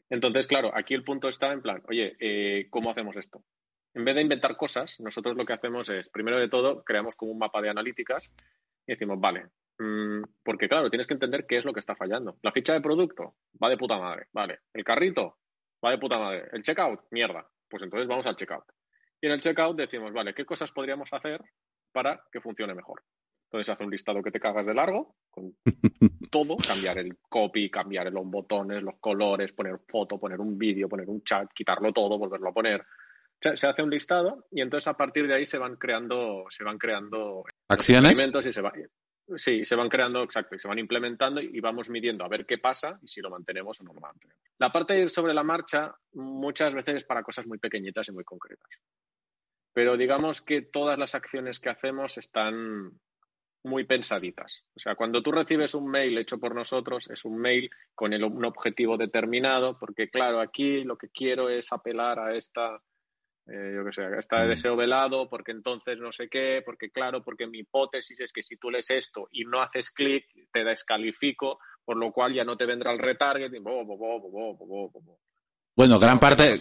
[0.09, 3.43] Entonces, claro, aquí el punto está en plan, oye, eh, ¿cómo hacemos esto?
[3.93, 7.31] En vez de inventar cosas, nosotros lo que hacemos es, primero de todo, creamos como
[7.31, 8.29] un mapa de analíticas
[8.85, 12.37] y decimos, vale, mm, porque claro, tienes que entender qué es lo que está fallando.
[12.41, 14.59] La ficha de producto va de puta madre, vale.
[14.73, 15.37] El carrito
[15.83, 16.49] va de puta madre.
[16.51, 17.47] El checkout, mierda.
[17.67, 18.65] Pues entonces vamos al checkout.
[19.21, 21.43] Y en el checkout decimos, vale, ¿qué cosas podríamos hacer
[21.91, 23.03] para que funcione mejor?
[23.51, 25.55] Entonces hace un listado que te cagas de largo, con
[26.31, 31.09] todo, cambiar el copy, cambiar los botones, los colores, poner foto, poner un vídeo, poner
[31.09, 32.85] un chat, quitarlo todo, volverlo a poner.
[33.41, 36.77] Se, hace un listado y entonces a partir de ahí se van creando, se van
[36.77, 38.73] creando acciones y se va,
[39.37, 42.57] sí, se van creando, exacto, y se van implementando y vamos midiendo a ver qué
[42.57, 44.43] pasa y si lo mantenemos o no lo mantenemos.
[44.59, 48.11] La parte de ir sobre la marcha muchas veces es para cosas muy pequeñitas y
[48.11, 48.69] muy concretas.
[49.79, 52.99] Pero digamos que todas las acciones que hacemos están,
[53.63, 54.65] muy pensaditas.
[54.75, 58.43] O sea, cuando tú recibes un mail hecho por nosotros, es un mail con un
[58.43, 62.83] objetivo determinado, porque claro, aquí lo que quiero es apelar a esta,
[63.47, 67.23] eh, yo que sé, a este deseo velado, porque entonces no sé qué, porque claro,
[67.23, 71.57] porque mi hipótesis es que si tú lees esto y no haces clic, te descalifico,
[71.85, 75.19] por lo cual ya no te vendrá el retargeting, bo, bo, bo,
[75.79, 76.59] bueno, gran parte,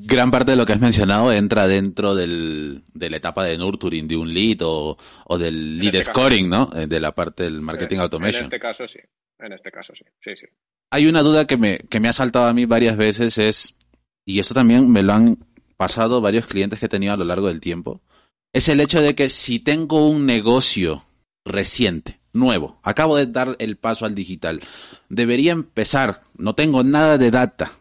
[0.00, 4.08] gran parte de lo que has mencionado entra dentro del, de la etapa de nurturing
[4.08, 4.98] de un lead o,
[5.38, 6.66] del lead este scoring, ¿no?
[6.66, 8.40] De la parte del marketing automation.
[8.40, 8.98] En este caso sí,
[9.38, 10.46] en este caso sí, sí, sí.
[10.90, 13.76] Hay una duda que me, que me ha saltado a mí varias veces es,
[14.24, 15.38] y esto también me lo han
[15.76, 18.02] pasado varios clientes que he tenido a lo largo del tiempo,
[18.52, 21.04] es el hecho de que si tengo un negocio
[21.44, 22.78] reciente, nuevo.
[22.82, 24.60] Acabo de dar el paso al digital.
[25.08, 27.72] Debería empezar, no tengo nada de data,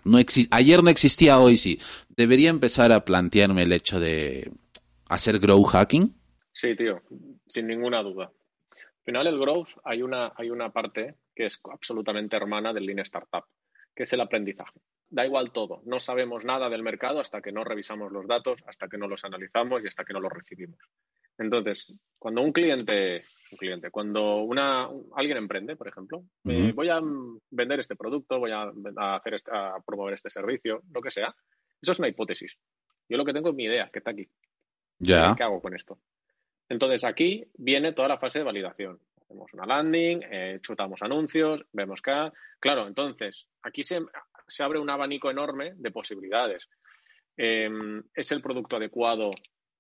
[0.52, 1.80] ayer no existía, hoy sí.
[2.10, 4.52] Debería empezar a plantearme el hecho de
[5.08, 6.16] hacer growth hacking.
[6.54, 7.02] Sí, tío,
[7.48, 8.32] sin ninguna duda.
[8.72, 13.00] Al final el growth hay una, hay una parte que es absolutamente hermana del Lean
[13.00, 13.44] Startup,
[13.94, 14.80] que es el aprendizaje.
[15.10, 18.88] Da igual todo, no sabemos nada del mercado hasta que no revisamos los datos, hasta
[18.88, 20.80] que no los analizamos y hasta que no los recibimos.
[21.38, 27.02] Entonces, cuando un cliente, un cliente, cuando una, alguien emprende, por ejemplo, eh, voy a
[27.52, 28.72] vender este producto, voy a,
[29.16, 31.36] hacer este, a promover este servicio, lo que sea,
[31.82, 32.58] eso es una hipótesis.
[33.10, 34.28] Yo lo que tengo es mi idea, que está aquí.
[35.00, 35.36] Ya.
[35.36, 36.00] ¿Qué hago con esto?
[36.70, 39.00] Entonces, aquí viene toda la fase de validación.
[39.22, 42.32] Hacemos una landing, eh, chutamos anuncios, vemos que...
[42.60, 44.00] Claro, entonces, aquí se,
[44.48, 46.70] se abre un abanico enorme de posibilidades.
[47.38, 49.32] Em, ¿Es el producto adecuado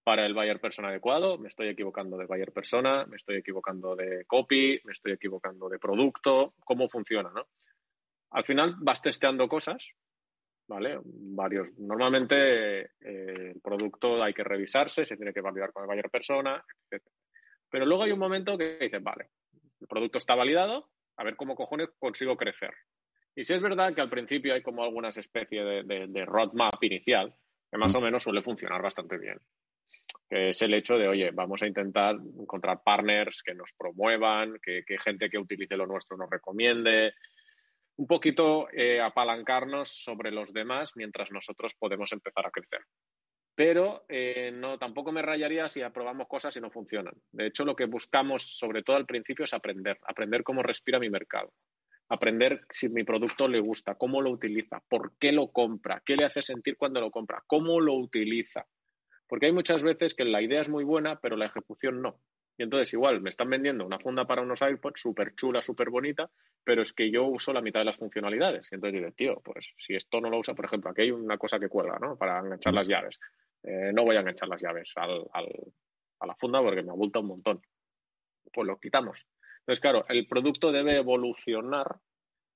[0.05, 4.23] para el buyer persona adecuado, me estoy equivocando de buyer persona, me estoy equivocando de
[4.25, 7.47] copy, me estoy equivocando de producto, cómo funciona, ¿no?
[8.29, 9.89] Al final vas testeando cosas,
[10.67, 10.99] ¿vale?
[11.03, 11.69] Varios.
[11.79, 16.63] Normalmente eh, el producto hay que revisarse, se tiene que validar con el buyer persona,
[16.91, 17.03] etc.
[17.67, 19.29] Pero luego hay un momento que dices, vale,
[19.81, 22.75] el producto está validado, a ver cómo cojones consigo crecer.
[23.35, 27.33] Y si es verdad que al principio hay como algunas especies de, de roadmap inicial,
[27.71, 29.39] que más o menos suele funcionar bastante bien
[30.29, 34.83] que es el hecho de, oye, vamos a intentar encontrar partners que nos promuevan, que,
[35.03, 37.13] gente que utilice lo nuestro nos recomiende,
[37.97, 42.81] un poquito eh, apalancarnos sobre los demás mientras nosotros podemos empezar a crecer.
[43.55, 47.13] Pero eh, no, tampoco me rayaría si aprobamos cosas y no funcionan.
[47.31, 51.09] De hecho, lo que buscamos, sobre todo al principio, es aprender, aprender cómo respira mi
[51.09, 51.53] mercado,
[52.09, 56.25] aprender si mi producto le gusta, cómo lo utiliza, por qué lo compra, qué le
[56.25, 58.65] hace sentir cuando lo compra, cómo lo utiliza.
[59.27, 62.19] Porque hay muchas veces que la idea es muy buena, pero la ejecución no.
[62.57, 66.29] Y entonces igual me están vendiendo una funda para unos iPods súper chula, súper bonita,
[66.63, 68.67] pero es que yo uso la mitad de las funcionalidades.
[68.71, 71.37] Y entonces digo, tío, pues si esto no lo usa, por ejemplo, aquí hay una
[71.37, 72.17] cosa que cuelga, ¿no?
[72.17, 73.19] Para enganchar las llaves.
[73.63, 75.25] Eh, no voy a enganchar las llaves al,
[76.19, 77.61] a la funda porque me abulta un montón.
[78.53, 79.25] Pues lo quitamos.
[79.59, 81.97] Entonces, claro, el producto debe evolucionar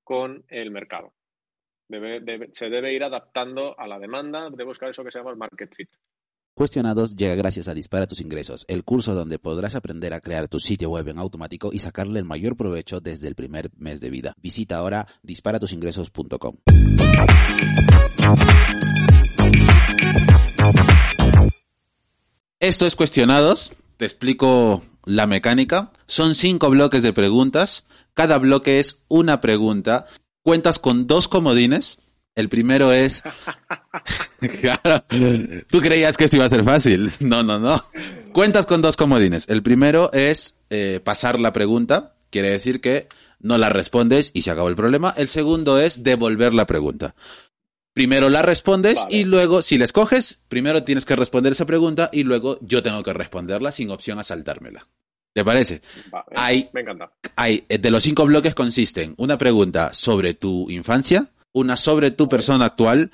[0.03, 1.13] con el mercado.
[2.51, 5.73] se debe ir adaptando a la demanda de buscar eso que se llama el market
[5.75, 5.89] fit.
[6.59, 10.59] Cuestionados llega gracias a Dispara tus ingresos, el curso donde podrás aprender a crear tu
[10.59, 14.33] sitio web en automático y sacarle el mayor provecho desde el primer mes de vida.
[14.41, 16.57] Visita ahora disparatusinGresos.com.
[22.59, 23.71] Esto es Cuestionados.
[23.95, 25.93] Te explico la mecánica.
[26.07, 27.87] Son cinco bloques de preguntas.
[28.13, 30.07] Cada bloque es una pregunta.
[30.43, 31.99] Cuentas con dos comodines
[32.39, 33.23] el primero es.
[34.61, 35.03] claro.
[35.69, 37.11] Tú creías que esto iba a ser fácil.
[37.19, 37.85] No, no, no.
[38.31, 39.47] Cuentas con dos comodines.
[39.49, 42.15] El primero es eh, pasar la pregunta.
[42.29, 43.07] Quiere decir que
[43.39, 45.13] no la respondes y se acabó el problema.
[45.17, 47.15] El segundo es devolver la pregunta.
[47.93, 52.23] Primero la respondes y luego, si la escoges, primero tienes que responder esa pregunta y
[52.23, 54.85] luego yo tengo que responderla sin opción a saltármela.
[55.33, 55.81] ¿Te parece?
[56.35, 57.11] hay, me encanta.
[57.35, 62.65] Hay, de los cinco bloques consisten una pregunta sobre tu infancia, una sobre tu persona
[62.65, 63.11] actual,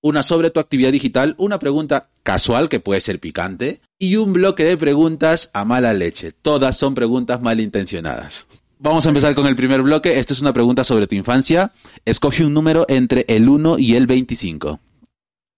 [0.00, 4.64] una sobre tu actividad digital, una pregunta casual que puede ser picante y un bloque
[4.64, 6.32] de preguntas a mala leche.
[6.32, 8.46] Todas son preguntas malintencionadas.
[8.78, 10.18] Vamos a empezar con el primer bloque.
[10.18, 11.72] Esta es una pregunta sobre tu infancia.
[12.04, 14.78] Escoge un número entre el 1 y el 25.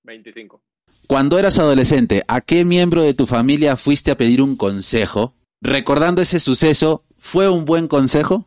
[0.04, 0.62] 25.
[1.06, 5.34] Cuando eras adolescente, ¿a qué miembro de tu familia fuiste a pedir un consejo?
[5.60, 8.46] Recordando ese suceso, ¿fue un buen consejo?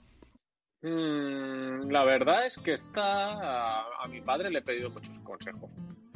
[0.81, 1.42] Mm,
[1.89, 5.69] la verdad es que está a, mi padre le he pedido muchos consejos.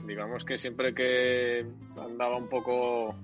[0.06, 1.66] Digamos que siempre que
[2.02, 3.16] andaba un poco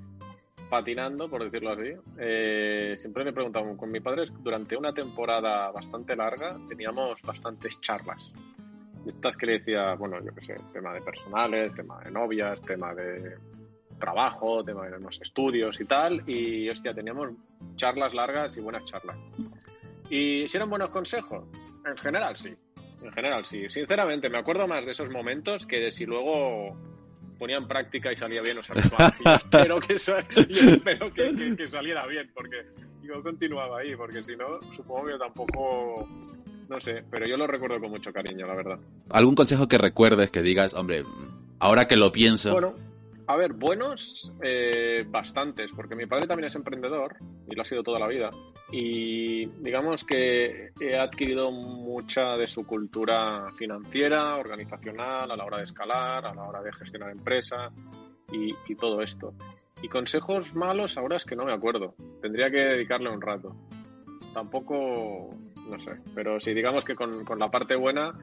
[0.69, 6.15] patinando, por decirlo así, eh, siempre le preguntaba con mi padre durante una temporada bastante
[6.15, 8.31] larga teníamos bastantes charlas.
[9.05, 12.93] Estas que le decía, bueno, yo qué sé, tema de personales, tema de novias, tema
[12.93, 13.37] de
[13.99, 16.23] trabajo, tema de los estudios y tal.
[16.27, 17.29] Y hostia, teníamos
[17.75, 19.17] charlas largas y buenas charlas.
[20.09, 21.45] ¿Y si eran buenos consejos?
[21.85, 22.55] En general sí.
[23.01, 23.69] En general sí.
[23.69, 26.77] Sinceramente, me acuerdo más de esos momentos que de si luego
[27.37, 28.61] ponía en práctica y salía bien o.
[28.61, 31.13] Y espero, que, espero
[31.57, 32.65] que, saliera bien, porque
[33.01, 36.07] yo continuaba ahí, porque si no, supongo que tampoco
[36.69, 38.79] no sé, pero yo lo recuerdo con mucho cariño, la verdad.
[39.09, 41.03] ¿Algún consejo que recuerdes que digas, hombre,
[41.59, 42.53] ahora que lo pienso?
[42.53, 42.73] Bueno,
[43.27, 47.15] a ver, buenos, eh, bastantes, porque mi padre también es emprendedor
[47.47, 48.29] y lo ha sido toda la vida.
[48.71, 55.63] Y digamos que he adquirido mucha de su cultura financiera, organizacional, a la hora de
[55.63, 57.71] escalar, a la hora de gestionar empresa
[58.31, 59.33] y, todo esto.
[59.81, 61.95] Y consejos malos ahora es que no me acuerdo.
[62.21, 63.55] Tendría que dedicarle un rato.
[64.33, 65.29] Tampoco
[65.69, 65.91] no sé.
[66.15, 68.13] Pero sí, digamos que con, la parte buena,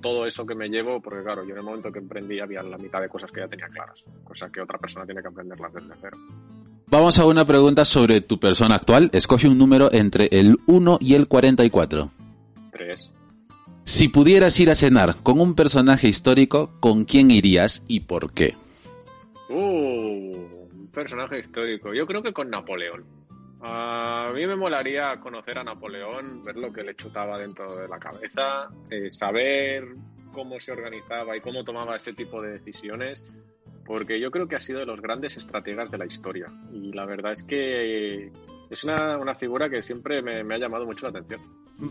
[0.00, 2.78] todo eso que me llevo, porque claro, yo en el momento que emprendí había la
[2.78, 5.94] mitad de cosas que ya tenía claras, cosas que otra persona tiene que aprenderlas desde
[6.00, 6.16] cero.
[6.88, 9.10] Vamos a una pregunta sobre tu persona actual.
[9.12, 12.10] Escoge un número entre el 1 y el 44.
[12.72, 13.10] 3.
[13.84, 18.56] Si pudieras ir a cenar con un personaje histórico, ¿con quién irías y por qué?
[19.48, 21.94] Uh, un personaje histórico.
[21.94, 23.19] Yo creo que con Napoleón.
[23.62, 27.98] A mí me molaría conocer a Napoleón, ver lo que le chutaba dentro de la
[27.98, 29.84] cabeza, eh, saber
[30.32, 33.26] cómo se organizaba y cómo tomaba ese tipo de decisiones,
[33.84, 36.46] porque yo creo que ha sido de los grandes estrategas de la historia.
[36.72, 38.30] Y la verdad es que
[38.70, 41.40] es una, figura que siempre me, me ha llamado mucho la atención.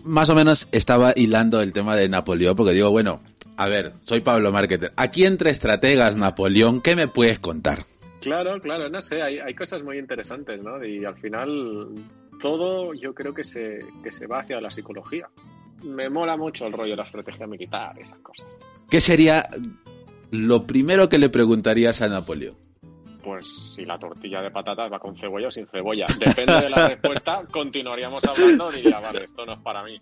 [0.05, 3.21] Más o menos estaba hilando el tema de Napoleón, porque digo, bueno,
[3.57, 4.93] a ver, soy Pablo Marketer.
[4.95, 7.85] Aquí entre estrategas, Napoleón, ¿qué me puedes contar?
[8.21, 10.83] Claro, claro, no sé, hay, hay cosas muy interesantes, ¿no?
[10.83, 11.93] Y al final
[12.39, 15.29] todo yo creo que se, que se va hacia la psicología.
[15.83, 18.45] Me mola mucho el rollo de la estrategia militar, esas cosas.
[18.89, 19.43] ¿Qué sería
[20.31, 22.55] lo primero que le preguntarías a Napoleón?
[23.23, 26.07] Pues si la tortilla de patatas va con cebolla o sin cebolla.
[26.17, 30.01] Depende de la respuesta, continuaríamos hablando, diría, vale, esto no es para mí.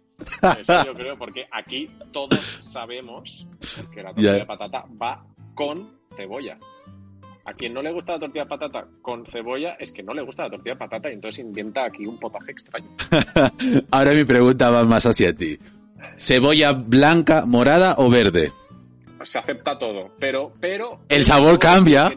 [0.59, 3.47] Eso yo creo, porque aquí todos sabemos
[3.93, 6.57] que la tortilla de patata va con cebolla
[7.47, 10.21] a quien no le gusta la tortilla de patata con cebolla es que no le
[10.21, 12.87] gusta la tortilla de patata y entonces inventa aquí un potaje extraño.
[13.91, 15.57] Ahora mi pregunta va más hacia ti.
[16.17, 18.51] ¿Cebolla blanca, morada o verde?
[19.23, 20.51] Se acepta todo, pero...
[20.59, 22.11] pero El sabor cambia.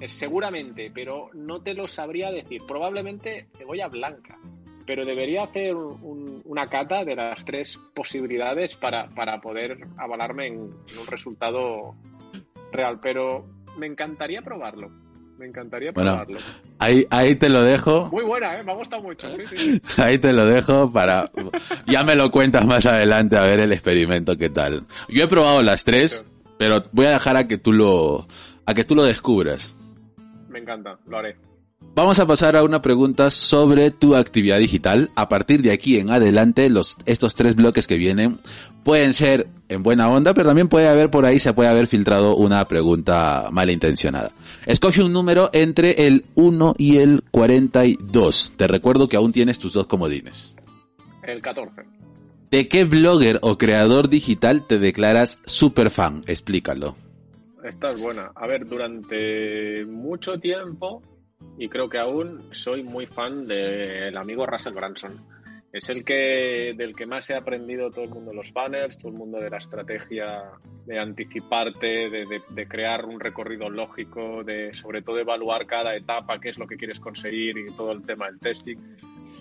[0.00, 2.62] Eh, seguramente, pero no te lo sabría decir.
[2.66, 4.38] Probablemente cebolla blanca.
[4.86, 9.08] Pero debería hacer una cata de las tres posibilidades para,
[9.42, 11.96] poder avalarme en un resultado
[12.72, 12.98] real.
[13.00, 14.90] Pero me encantaría probarlo.
[15.38, 16.38] Me encantaría probarlo.
[16.78, 18.08] Ahí, ahí te lo dejo.
[18.12, 18.62] Muy buena, ¿eh?
[18.62, 19.26] Me ha gustado mucho.
[19.96, 21.32] Ahí te lo dejo para...
[21.86, 24.84] Ya me lo cuentas más adelante a ver el experimento qué tal.
[25.08, 26.24] Yo he probado las tres,
[26.58, 28.28] pero voy a dejar a que tú lo,
[28.66, 29.74] a que tú lo descubras.
[30.48, 31.36] Me encanta, lo haré.
[31.94, 35.10] Vamos a pasar a una pregunta sobre tu actividad digital.
[35.14, 38.38] A partir de aquí en adelante, los, estos tres bloques que vienen
[38.82, 42.34] pueden ser en buena onda, pero también puede haber por ahí, se puede haber filtrado
[42.34, 44.32] una pregunta malintencionada.
[44.64, 48.54] Escoge un número entre el 1 y el 42.
[48.56, 50.56] Te recuerdo que aún tienes tus dos comodines.
[51.22, 51.82] El 14.
[52.50, 56.22] ¿De qué blogger o creador digital te declaras super fan?
[56.26, 56.96] Explícalo.
[57.62, 58.32] Esta es buena.
[58.34, 61.02] A ver, durante mucho tiempo
[61.58, 65.12] y creo que aún soy muy fan del amigo Russell Branson.
[65.72, 69.10] Es el que del que más he aprendido todo el mundo de los banners, todo
[69.10, 70.50] el mundo de la estrategia
[70.84, 76.58] de anticiparte, de, crear un recorrido lógico, de sobre todo evaluar cada etapa, qué es
[76.58, 78.76] lo que quieres conseguir y todo el tema del testing.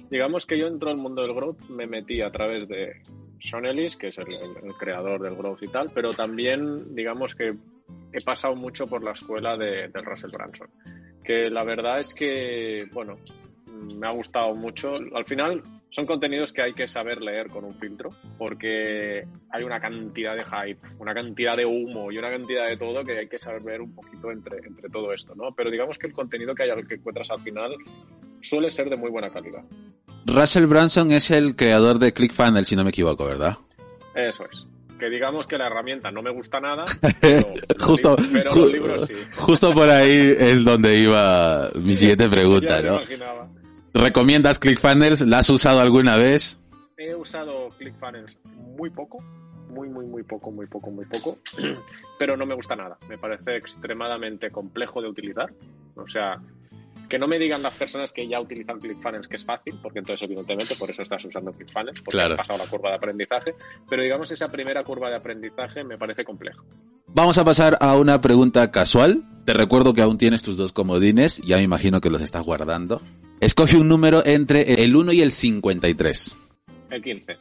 [0.09, 3.01] Digamos que yo entro al mundo del growth, me metí a través de
[3.39, 4.27] Sean Ellis, que es el,
[4.79, 7.55] creador del growth y tal, pero también digamos que
[8.13, 10.69] he pasado mucho por la escuela de, Russell Branson
[11.23, 13.17] que la verdad es que, bueno,
[13.99, 14.95] me ha gustado mucho.
[15.13, 19.79] Al final son contenidos que hay que saber leer con un filtro, porque hay una
[19.79, 23.39] cantidad de hype, una cantidad de humo y una cantidad de todo que hay que
[23.39, 25.53] saber ver un poquito entre, entre todo esto, ¿no?
[25.55, 27.75] Pero digamos que el contenido que, hay, que encuentras al final
[28.41, 29.63] suele ser de muy buena calidad.
[30.25, 33.57] Russell Branson es el creador de ClickFunnels, si no me equivoco, ¿verdad?
[34.15, 34.65] Eso es
[35.01, 36.85] que digamos que la herramienta no me gusta nada,
[37.79, 39.15] justo, pero los libros sí.
[39.35, 42.99] Justo por ahí es donde iba mi siguiente pregunta, ¿no?
[43.95, 45.21] ¿Recomiendas ClickFunnels?
[45.21, 46.59] ¿La has usado alguna vez?
[46.97, 48.37] He usado ClickFunnels
[48.77, 49.17] muy poco,
[49.69, 51.39] muy, muy, muy poco, muy poco, muy poco,
[52.19, 52.99] pero no me gusta nada.
[53.09, 55.51] Me parece extremadamente complejo de utilizar.
[55.95, 56.39] O sea,
[57.11, 60.23] que no me digan las personas que ya utilizan ClickFunnels que es fácil, porque entonces
[60.23, 63.53] evidentemente por eso estás usando ClickFunnels, porque has pasado la curva de aprendizaje,
[63.89, 66.63] pero digamos esa primera curva de aprendizaje me parece complejo.
[67.07, 69.23] Vamos a pasar a una pregunta casual.
[69.43, 73.01] Te recuerdo que aún tienes tus dos comodines, ya me imagino que los estás guardando.
[73.41, 76.39] Escoge un número entre el 1 y el 53.
[76.91, 77.37] El 15.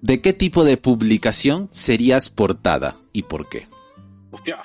[0.00, 3.66] ¿De qué tipo de publicación serías portada y por qué?
[4.30, 4.62] Hostia,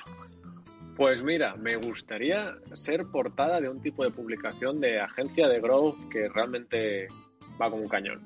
[0.96, 6.08] pues mira, me gustaría ser portada de un tipo de publicación de agencia de growth
[6.10, 7.06] que realmente
[7.60, 8.20] va como un cañón.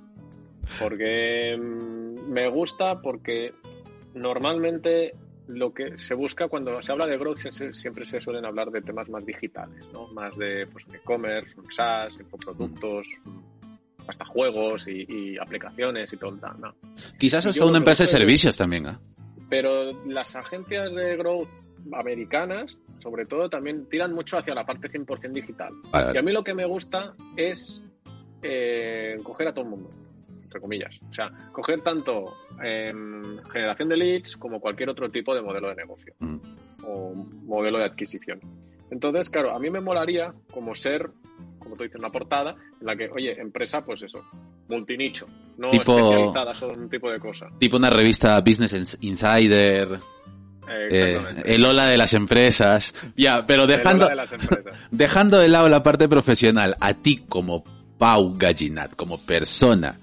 [0.78, 3.52] Porque mm, me gusta porque
[4.14, 5.14] normalmente
[5.48, 7.38] lo que se busca cuando se habla de growth
[7.72, 10.06] siempre se suelen hablar de temas más digitales, ¿no?
[10.08, 13.08] Más de pues, e-commerce, un SaaS, infoproductos,
[14.06, 16.74] hasta juegos y, aplicaciones y todo el tal, ¿no?
[17.18, 18.96] Quizás hasta una empresa de servicios también, ¿eh?
[19.48, 21.48] Pero las agencias de growth
[21.92, 25.72] americanas, sobre todo, también tiran mucho hacia la parte 100% digital.
[26.14, 27.82] Y a mí lo que me gusta es
[28.42, 29.90] eh, coger a todo el mundo,
[30.42, 30.98] entre comillas.
[31.08, 32.36] O sea, coger tanto
[33.52, 36.36] generación de leads como cualquier otro tipo de modelo de negocio mm.
[36.84, 38.40] o modelo de adquisición.
[38.90, 41.10] Entonces, claro, a mí me molaría como ser,
[41.58, 44.18] como tú dices, una portada en la que, oye, empresa, pues eso,
[44.68, 45.26] multinicho,
[45.58, 47.46] no especializada solo en un tipo de cosa.
[47.58, 49.98] Tipo una revista Business Insider.
[50.72, 52.94] Eh, el hola de las empresas.
[53.16, 54.16] Ya, pero dejando, de
[54.90, 57.64] dejando de lado la parte profesional, a ti como
[57.98, 59.98] Pau Gallinat, como persona,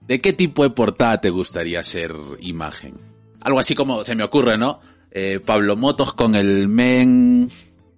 [0.00, 2.94] ¿de qué tipo de portada te gustaría ser imagen?
[3.40, 4.80] Algo así como se me ocurre, ¿no?
[5.10, 7.50] Eh, Pablo Motos con el Men,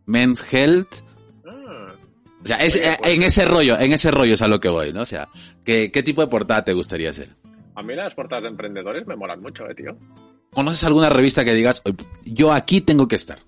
[0.07, 0.95] Men's Health.
[1.47, 1.95] Ah.
[2.43, 4.69] o sea, es, eh, pues en ese rollo, en ese rollo es a lo que
[4.69, 5.03] voy, ¿no?
[5.03, 5.29] O sea,
[5.65, 7.31] ¿qué, qué tipo de portada te gustaría ser?
[7.75, 9.97] A mí las portadas de emprendedores me molan mucho, eh, tío.
[10.51, 11.83] ¿Conoces alguna revista que digas,
[12.25, 13.39] yo aquí tengo que estar?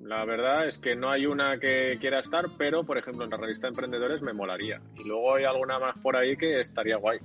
[0.00, 3.36] La verdad es que no hay una que quiera estar, pero por ejemplo en la
[3.36, 4.80] revista Emprendedores me molaría.
[4.96, 7.18] Y luego hay alguna más por ahí que estaría guay.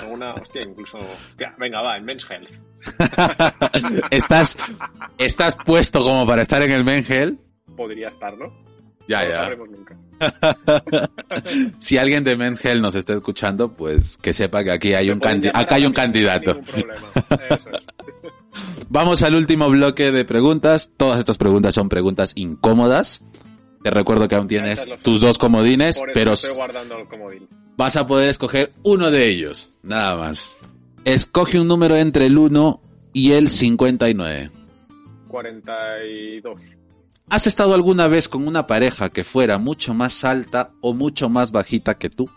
[0.00, 0.98] Alguna, hostia, incluso.
[0.98, 2.50] Hostia, venga, va, en Men's Health.
[4.10, 4.56] ¿Estás,
[5.18, 7.38] ¿Estás puesto como para estar en el Men's Health?
[7.76, 8.52] Podría estar, ¿no?
[9.08, 9.54] Ya, ya.
[9.56, 9.96] nunca.
[11.80, 15.20] si alguien de Men's Health nos está escuchando, pues que sepa que aquí hay un,
[15.52, 16.60] acá hay un candidato.
[17.50, 17.86] Eso es.
[18.88, 20.92] Vamos al último bloque de preguntas.
[20.96, 23.24] Todas estas preguntas son preguntas incómodas.
[23.82, 26.34] Te recuerdo que aún tienes tus dos comodines, pero
[27.76, 30.56] vas a poder escoger uno de ellos, nada más.
[31.04, 32.80] Escoge un número entre el 1
[33.12, 34.50] y el 59.
[35.26, 36.62] 42.
[37.32, 41.50] ¿Has estado alguna vez con una pareja que fuera mucho más alta o mucho más
[41.50, 42.28] bajita que tú?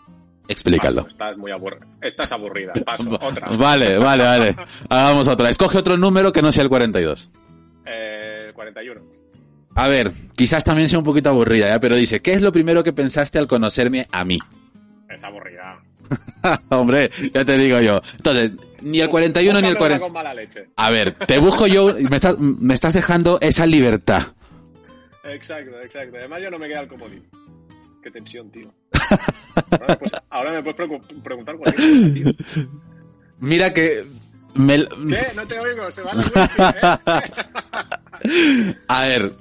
[0.48, 1.06] Explícalo.
[1.06, 1.86] estás muy aburrida.
[2.00, 2.72] Estás aburrida.
[2.82, 3.10] Paso.
[3.20, 3.46] Otra.
[3.58, 4.56] Vale, vale, vale.
[4.88, 5.50] Hagamos otra.
[5.50, 7.30] Escoge otro número que no sea el 42.
[7.84, 9.02] Eh, 41.
[9.74, 11.78] A ver, quizás también sea un poquito aburrida, ¿ya?
[11.78, 14.38] pero dice, ¿qué es lo primero que pensaste al conocerme a mí?
[15.10, 15.78] Es aburrida.
[16.70, 18.00] Hombre, ya te digo yo.
[18.16, 20.06] Entonces, ni el 41 ni el 40.
[20.76, 24.28] A ver, te busco yo, me estás dejando esa libertad.
[25.28, 26.16] Exacto, exacto.
[26.18, 27.24] Además yo no me queda el comodín.
[28.02, 28.72] Qué tensión, tío.
[30.30, 32.66] Ahora, me puedes preguntar cualquier cosa, tío.
[33.40, 34.06] Mira que...
[34.54, 34.84] Me...
[34.84, 35.26] ¿Qué?
[35.34, 37.30] No te oigo, se va a ¿eh?
[38.88, 39.34] A ver,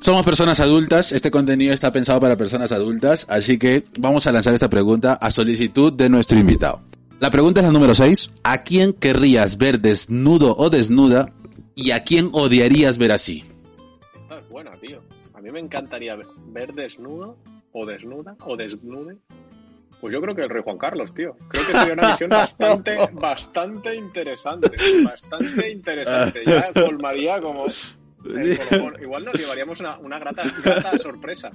[0.00, 4.54] somos personas adultas, este contenido está pensado para personas adultas, así que vamos a lanzar
[4.54, 6.82] esta pregunta a solicitud de nuestro invitado.
[7.18, 8.30] La pregunta es la número 6.
[8.44, 11.32] ¿A quién querrías ver desnudo o desnuda
[11.74, 13.44] y a quién odiarías ver así?
[15.40, 17.38] Mí me encantaría ver desnudo
[17.72, 19.18] o desnuda o desnude.
[20.00, 21.36] Pues yo creo que el rey Juan Carlos, tío.
[21.48, 24.76] Creo que sería una visión bastante, bastante interesante.
[25.02, 26.42] Bastante interesante.
[26.44, 27.66] Ya colmaría como
[29.00, 31.50] Igual nos llevaríamos una, una grata, grata, sorpresa.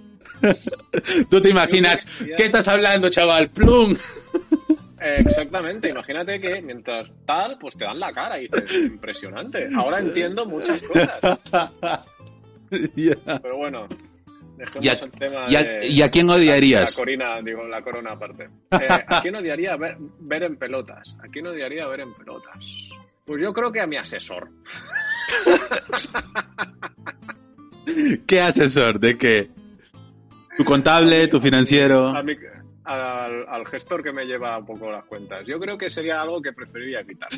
[1.29, 2.05] Tú te imaginas,
[2.37, 3.49] ¿qué estás hablando, chaval?
[3.49, 3.95] ¡Plum!
[4.99, 9.69] Exactamente, imagínate que mientras tal, pues te dan la cara y dices, impresionante.
[9.75, 11.19] Ahora entiendo muchas cosas.
[13.41, 13.87] Pero bueno,
[14.57, 16.95] Dejemos ¿Y a, el tema y a- de- y a quién La odiarías?
[16.95, 18.43] corona, digo, la corona aparte.
[18.71, 21.17] Eh, ¿A quién odiaría ver, ver en pelotas?
[21.23, 22.55] ¿A quién odiaría ver en pelotas?
[23.25, 24.49] Pues yo creo que a mi asesor.
[28.27, 28.99] ¿Qué asesor?
[28.99, 29.49] ¿De qué?
[30.57, 32.09] ¿Tu contable, tu financiero?
[32.09, 32.37] A mi-
[32.83, 35.45] al, al gestor que me lleva un poco las cuentas.
[35.47, 37.29] Yo creo que sería algo que preferiría evitar.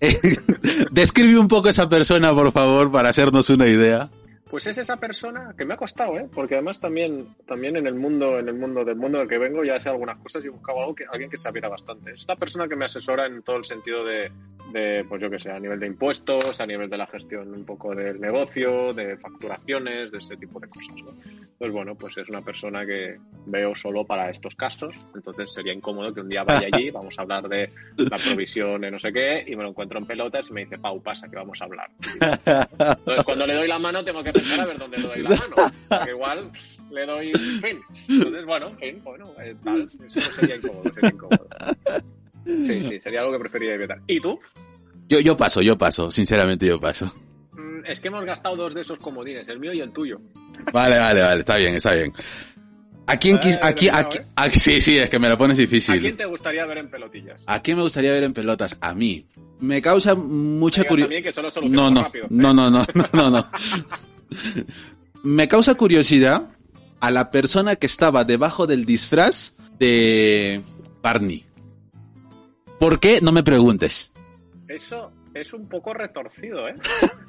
[0.90, 4.08] Describe un poco esa persona, por favor, para hacernos una idea.
[4.50, 6.28] Pues es esa persona que me ha costado, ¿eh?
[6.34, 9.62] Porque además también, también en el mundo, en el mundo del mundo del que vengo,
[9.62, 12.12] ya sé algunas cosas y he buscado algo que, alguien que sabiera bastante.
[12.12, 14.32] Es la persona que me asesora en todo el sentido de,
[14.72, 17.64] de, pues yo que sé, a nivel de impuestos, a nivel de la gestión un
[17.64, 21.12] poco del negocio, de facturaciones, de ese tipo de cosas, ¿no?
[21.58, 26.12] Pues bueno, pues es una persona que veo solo para estos casos, entonces sería incómodo
[26.12, 29.44] que un día vaya allí, vamos a hablar de la provisión de no sé qué,
[29.46, 31.90] y me lo encuentro en pelotas y me dice, Pau, pasa, que vamos a hablar.
[32.10, 35.30] Entonces, cuando le doy la mano, tengo que pensar a ver dónde le doy la
[35.30, 35.72] mano.
[35.88, 36.50] Porque igual
[36.92, 37.78] le doy fin.
[38.08, 39.82] Entonces, bueno, en fin, bueno, eh, tal.
[39.82, 41.46] Eso sería incómodo, sería incómodo.
[42.44, 44.00] Sí, sí, sería algo que preferiría evitar.
[44.06, 44.38] ¿Y tú?
[45.08, 47.12] Yo, yo paso, yo paso, sinceramente yo paso.
[47.52, 50.20] Mm, Es que hemos gastado dos de esos comodines, el mío y el tuyo.
[50.72, 52.12] Vale, vale, vale, está bien, está bien.
[53.06, 54.26] ¿A quién quis- Eh, aquí, aquí, eh.
[54.36, 56.16] aquí- sí, sí, es que me la pones ¿A quién difícil.
[56.16, 57.42] te gustaría ver en pelotillas?
[57.46, 58.78] ¿A quién me gustaría ver en pelotas?
[58.80, 59.26] A mí.
[59.58, 61.22] Me causa mucha Digas a curiosidad.
[61.24, 62.24] que solo No, solucionamos no, rápido.
[62.24, 62.28] ¿eh?
[62.30, 63.50] no, no, no, no, no, no.
[65.22, 66.42] Me causa curiosidad
[67.00, 70.62] a la persona que estaba debajo del disfraz de
[71.02, 71.44] Barney.
[72.78, 73.20] ¿Por qué?
[73.20, 74.10] No me preguntes.
[74.68, 76.74] Eso es un poco retorcido, ¿eh?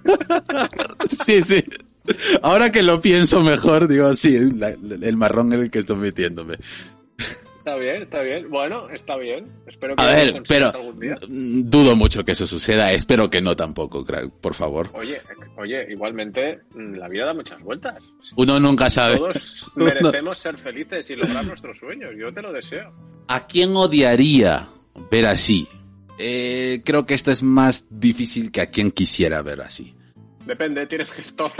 [1.25, 1.63] Sí, sí.
[2.41, 6.57] Ahora que lo pienso mejor, digo, sí, la- el marrón en el que estoy metiéndome.
[7.61, 8.49] Está bien, está bien.
[8.49, 9.45] Bueno, está bien.
[9.67, 11.15] Espero que A ver, pero algún día.
[11.27, 12.91] mm, dudo mucho que eso suceda.
[12.91, 14.89] Espero que no tampoco, crack, por favor.
[14.93, 15.21] Oye,
[15.57, 18.01] oye, igualmente mm, la vida da muchas vueltas.
[18.35, 19.17] Uno nunca sabe.
[19.17, 22.13] Todos merecemos ser felices y lograr nuestros sueños.
[22.17, 22.91] Yo te lo deseo.
[23.27, 24.67] ¿A quién odiaría
[25.11, 25.67] ver así?
[26.17, 29.93] Eh, creo que esto es más difícil que a quien quisiera ver así.
[30.47, 31.51] Depende, tienes gestor.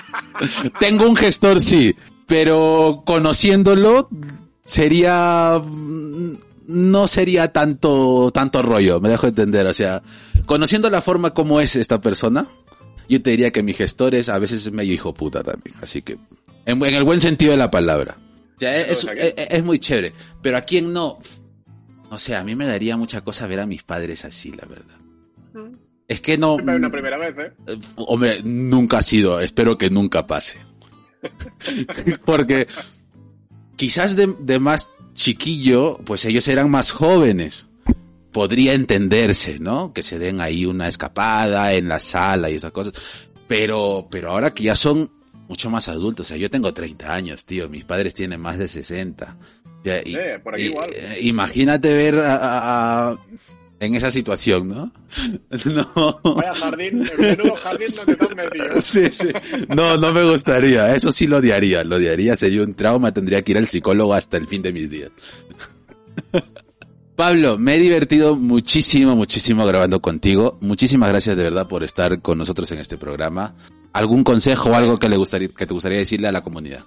[0.80, 1.94] Tengo un gestor, sí,
[2.26, 4.08] pero conociéndolo
[4.64, 6.34] sería mm,
[6.66, 10.02] no sería tanto tanto rollo, me dejo entender, o sea,
[10.46, 12.46] conociendo la forma como es esta persona,
[13.08, 16.16] yo te diría que mi gestor es a veces medio hijo puta también, así que
[16.66, 18.16] en, en el buen sentido de la palabra.
[18.56, 21.18] O sea, es, muy chévere, pero a quien no,
[22.10, 24.94] o sea, a mí me daría mucha cosa ver a mis padres así, la verdad.
[26.06, 26.54] Es que no.
[26.54, 27.52] Una primera vez, ¿eh?
[27.66, 30.58] Eh, Hombre, nunca ha sido, espero que nunca pase.
[32.24, 32.66] Porque
[33.76, 37.68] quizás de, de más chiquillo, pues ellos eran más jóvenes.
[38.32, 39.92] Podría entenderse, ¿no?
[39.92, 42.94] Que se den ahí una escapada en la sala y esas cosas.
[43.46, 45.10] Pero, pero ahora que ya son
[45.48, 48.66] mucho más adultos, o sea, yo tengo 30 años, tío, mis padres tienen más de
[48.66, 49.36] 60.
[49.84, 50.90] Ya, y- Eh, por aquí y- igual.
[50.94, 53.18] eh, imagínate ver a- a- a-
[53.84, 54.92] en esa situación, ¿no?
[55.64, 56.20] No.
[56.22, 58.64] Vaya jardín, el menudo jardín donde te has metido.
[58.82, 59.28] Sí, sí.
[59.68, 60.94] No, no me gustaría.
[60.94, 61.84] Eso sí lo odiaría.
[61.84, 62.36] Lo odiaría.
[62.36, 63.12] Sería un trauma.
[63.12, 65.10] Tendría que ir al psicólogo hasta el fin de mis días.
[67.16, 70.58] Pablo, me he divertido muchísimo, muchísimo grabando contigo.
[70.60, 73.54] Muchísimas gracias de verdad por estar con nosotros en este programa.
[73.92, 76.80] ¿Algún consejo o algo que, le gustaría, que te gustaría decirle a la comunidad?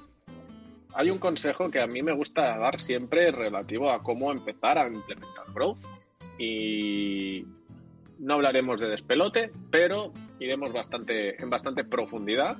[0.93, 4.87] Hay un consejo que a mí me gusta dar siempre relativo a cómo empezar a
[4.87, 5.77] implementar growth.
[6.39, 7.45] Y
[8.19, 12.57] no hablaremos de despelote, pero iremos bastante, en bastante profundidad,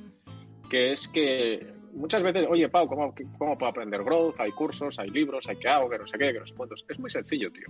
[0.69, 4.39] que es que muchas veces, oye, Pau, ¿cómo, ¿cómo puedo aprender growth?
[4.39, 6.85] Hay cursos, hay libros, hay que hago, que no sé qué, que no sé cuántos.
[6.87, 7.67] Es muy sencillo, tío.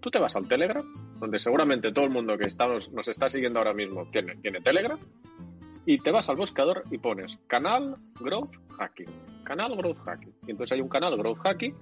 [0.00, 0.84] Tú te vas al Telegram,
[1.18, 4.98] donde seguramente todo el mundo que estamos, nos está siguiendo ahora mismo tiene, tiene Telegram,
[5.84, 9.08] y te vas al buscador y pones canal Growth Hacking.
[9.44, 10.34] Canal Growth Hacking.
[10.46, 11.74] Y entonces hay un canal Growth Hacking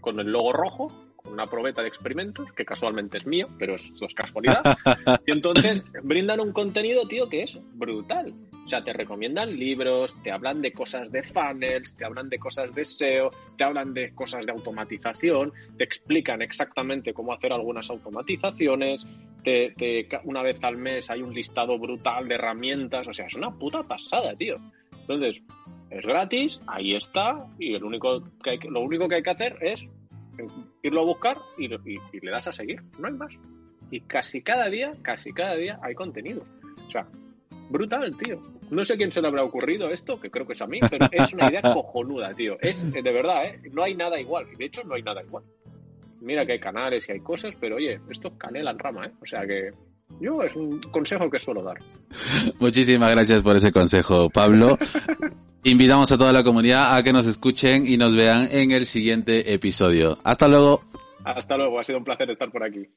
[0.00, 0.88] con el logo rojo,
[1.22, 4.62] con una probeta de experimentos, que casualmente es mío, pero es, es casualidad.
[5.26, 8.34] Y entonces brindan un contenido, tío, que es brutal.
[8.64, 12.72] O sea, te recomiendan libros, te hablan de cosas de funnels, te hablan de cosas
[12.74, 19.06] de SEO, te hablan de cosas de automatización, te explican exactamente cómo hacer algunas automatizaciones,
[19.42, 23.34] te, te- una vez al mes hay un listado brutal de herramientas, o sea, es
[23.34, 24.54] una puta pasada, tío.
[25.00, 25.42] Entonces,
[25.90, 29.30] es gratis, ahí está, y el único que hay que- lo único que hay que
[29.30, 29.84] hacer es
[30.82, 33.32] irlo a buscar y, lo- y- y le das a seguir, no hay más.
[33.90, 36.44] Y casi cada día, casi cada día hay contenido.
[36.86, 37.06] O sea,
[37.70, 38.40] brutal, tío.
[38.70, 41.06] No sé quién se le habrá ocurrido esto, que creo que es a mí, pero
[41.10, 42.56] es una idea cojonuda, tío.
[42.60, 43.60] Es eh, de verdad, ¿eh?
[43.72, 44.46] No hay nada igual.
[44.56, 45.42] De hecho, no hay nada igual.
[46.20, 49.12] Mira que hay canales y hay cosas, pero oye, esto es canela en rama, ¿eh?
[49.20, 49.70] O sea que
[50.20, 51.78] Yo es un consejo que suelo dar.
[52.58, 54.78] Muchísimas gracias por ese consejo, Pablo.
[55.64, 59.52] Invitamos a toda la comunidad a que nos escuchen y nos vean en el siguiente
[59.52, 60.18] episodio.
[60.24, 60.82] Hasta luego.
[61.24, 62.88] Hasta luego, ha sido un placer estar por aquí.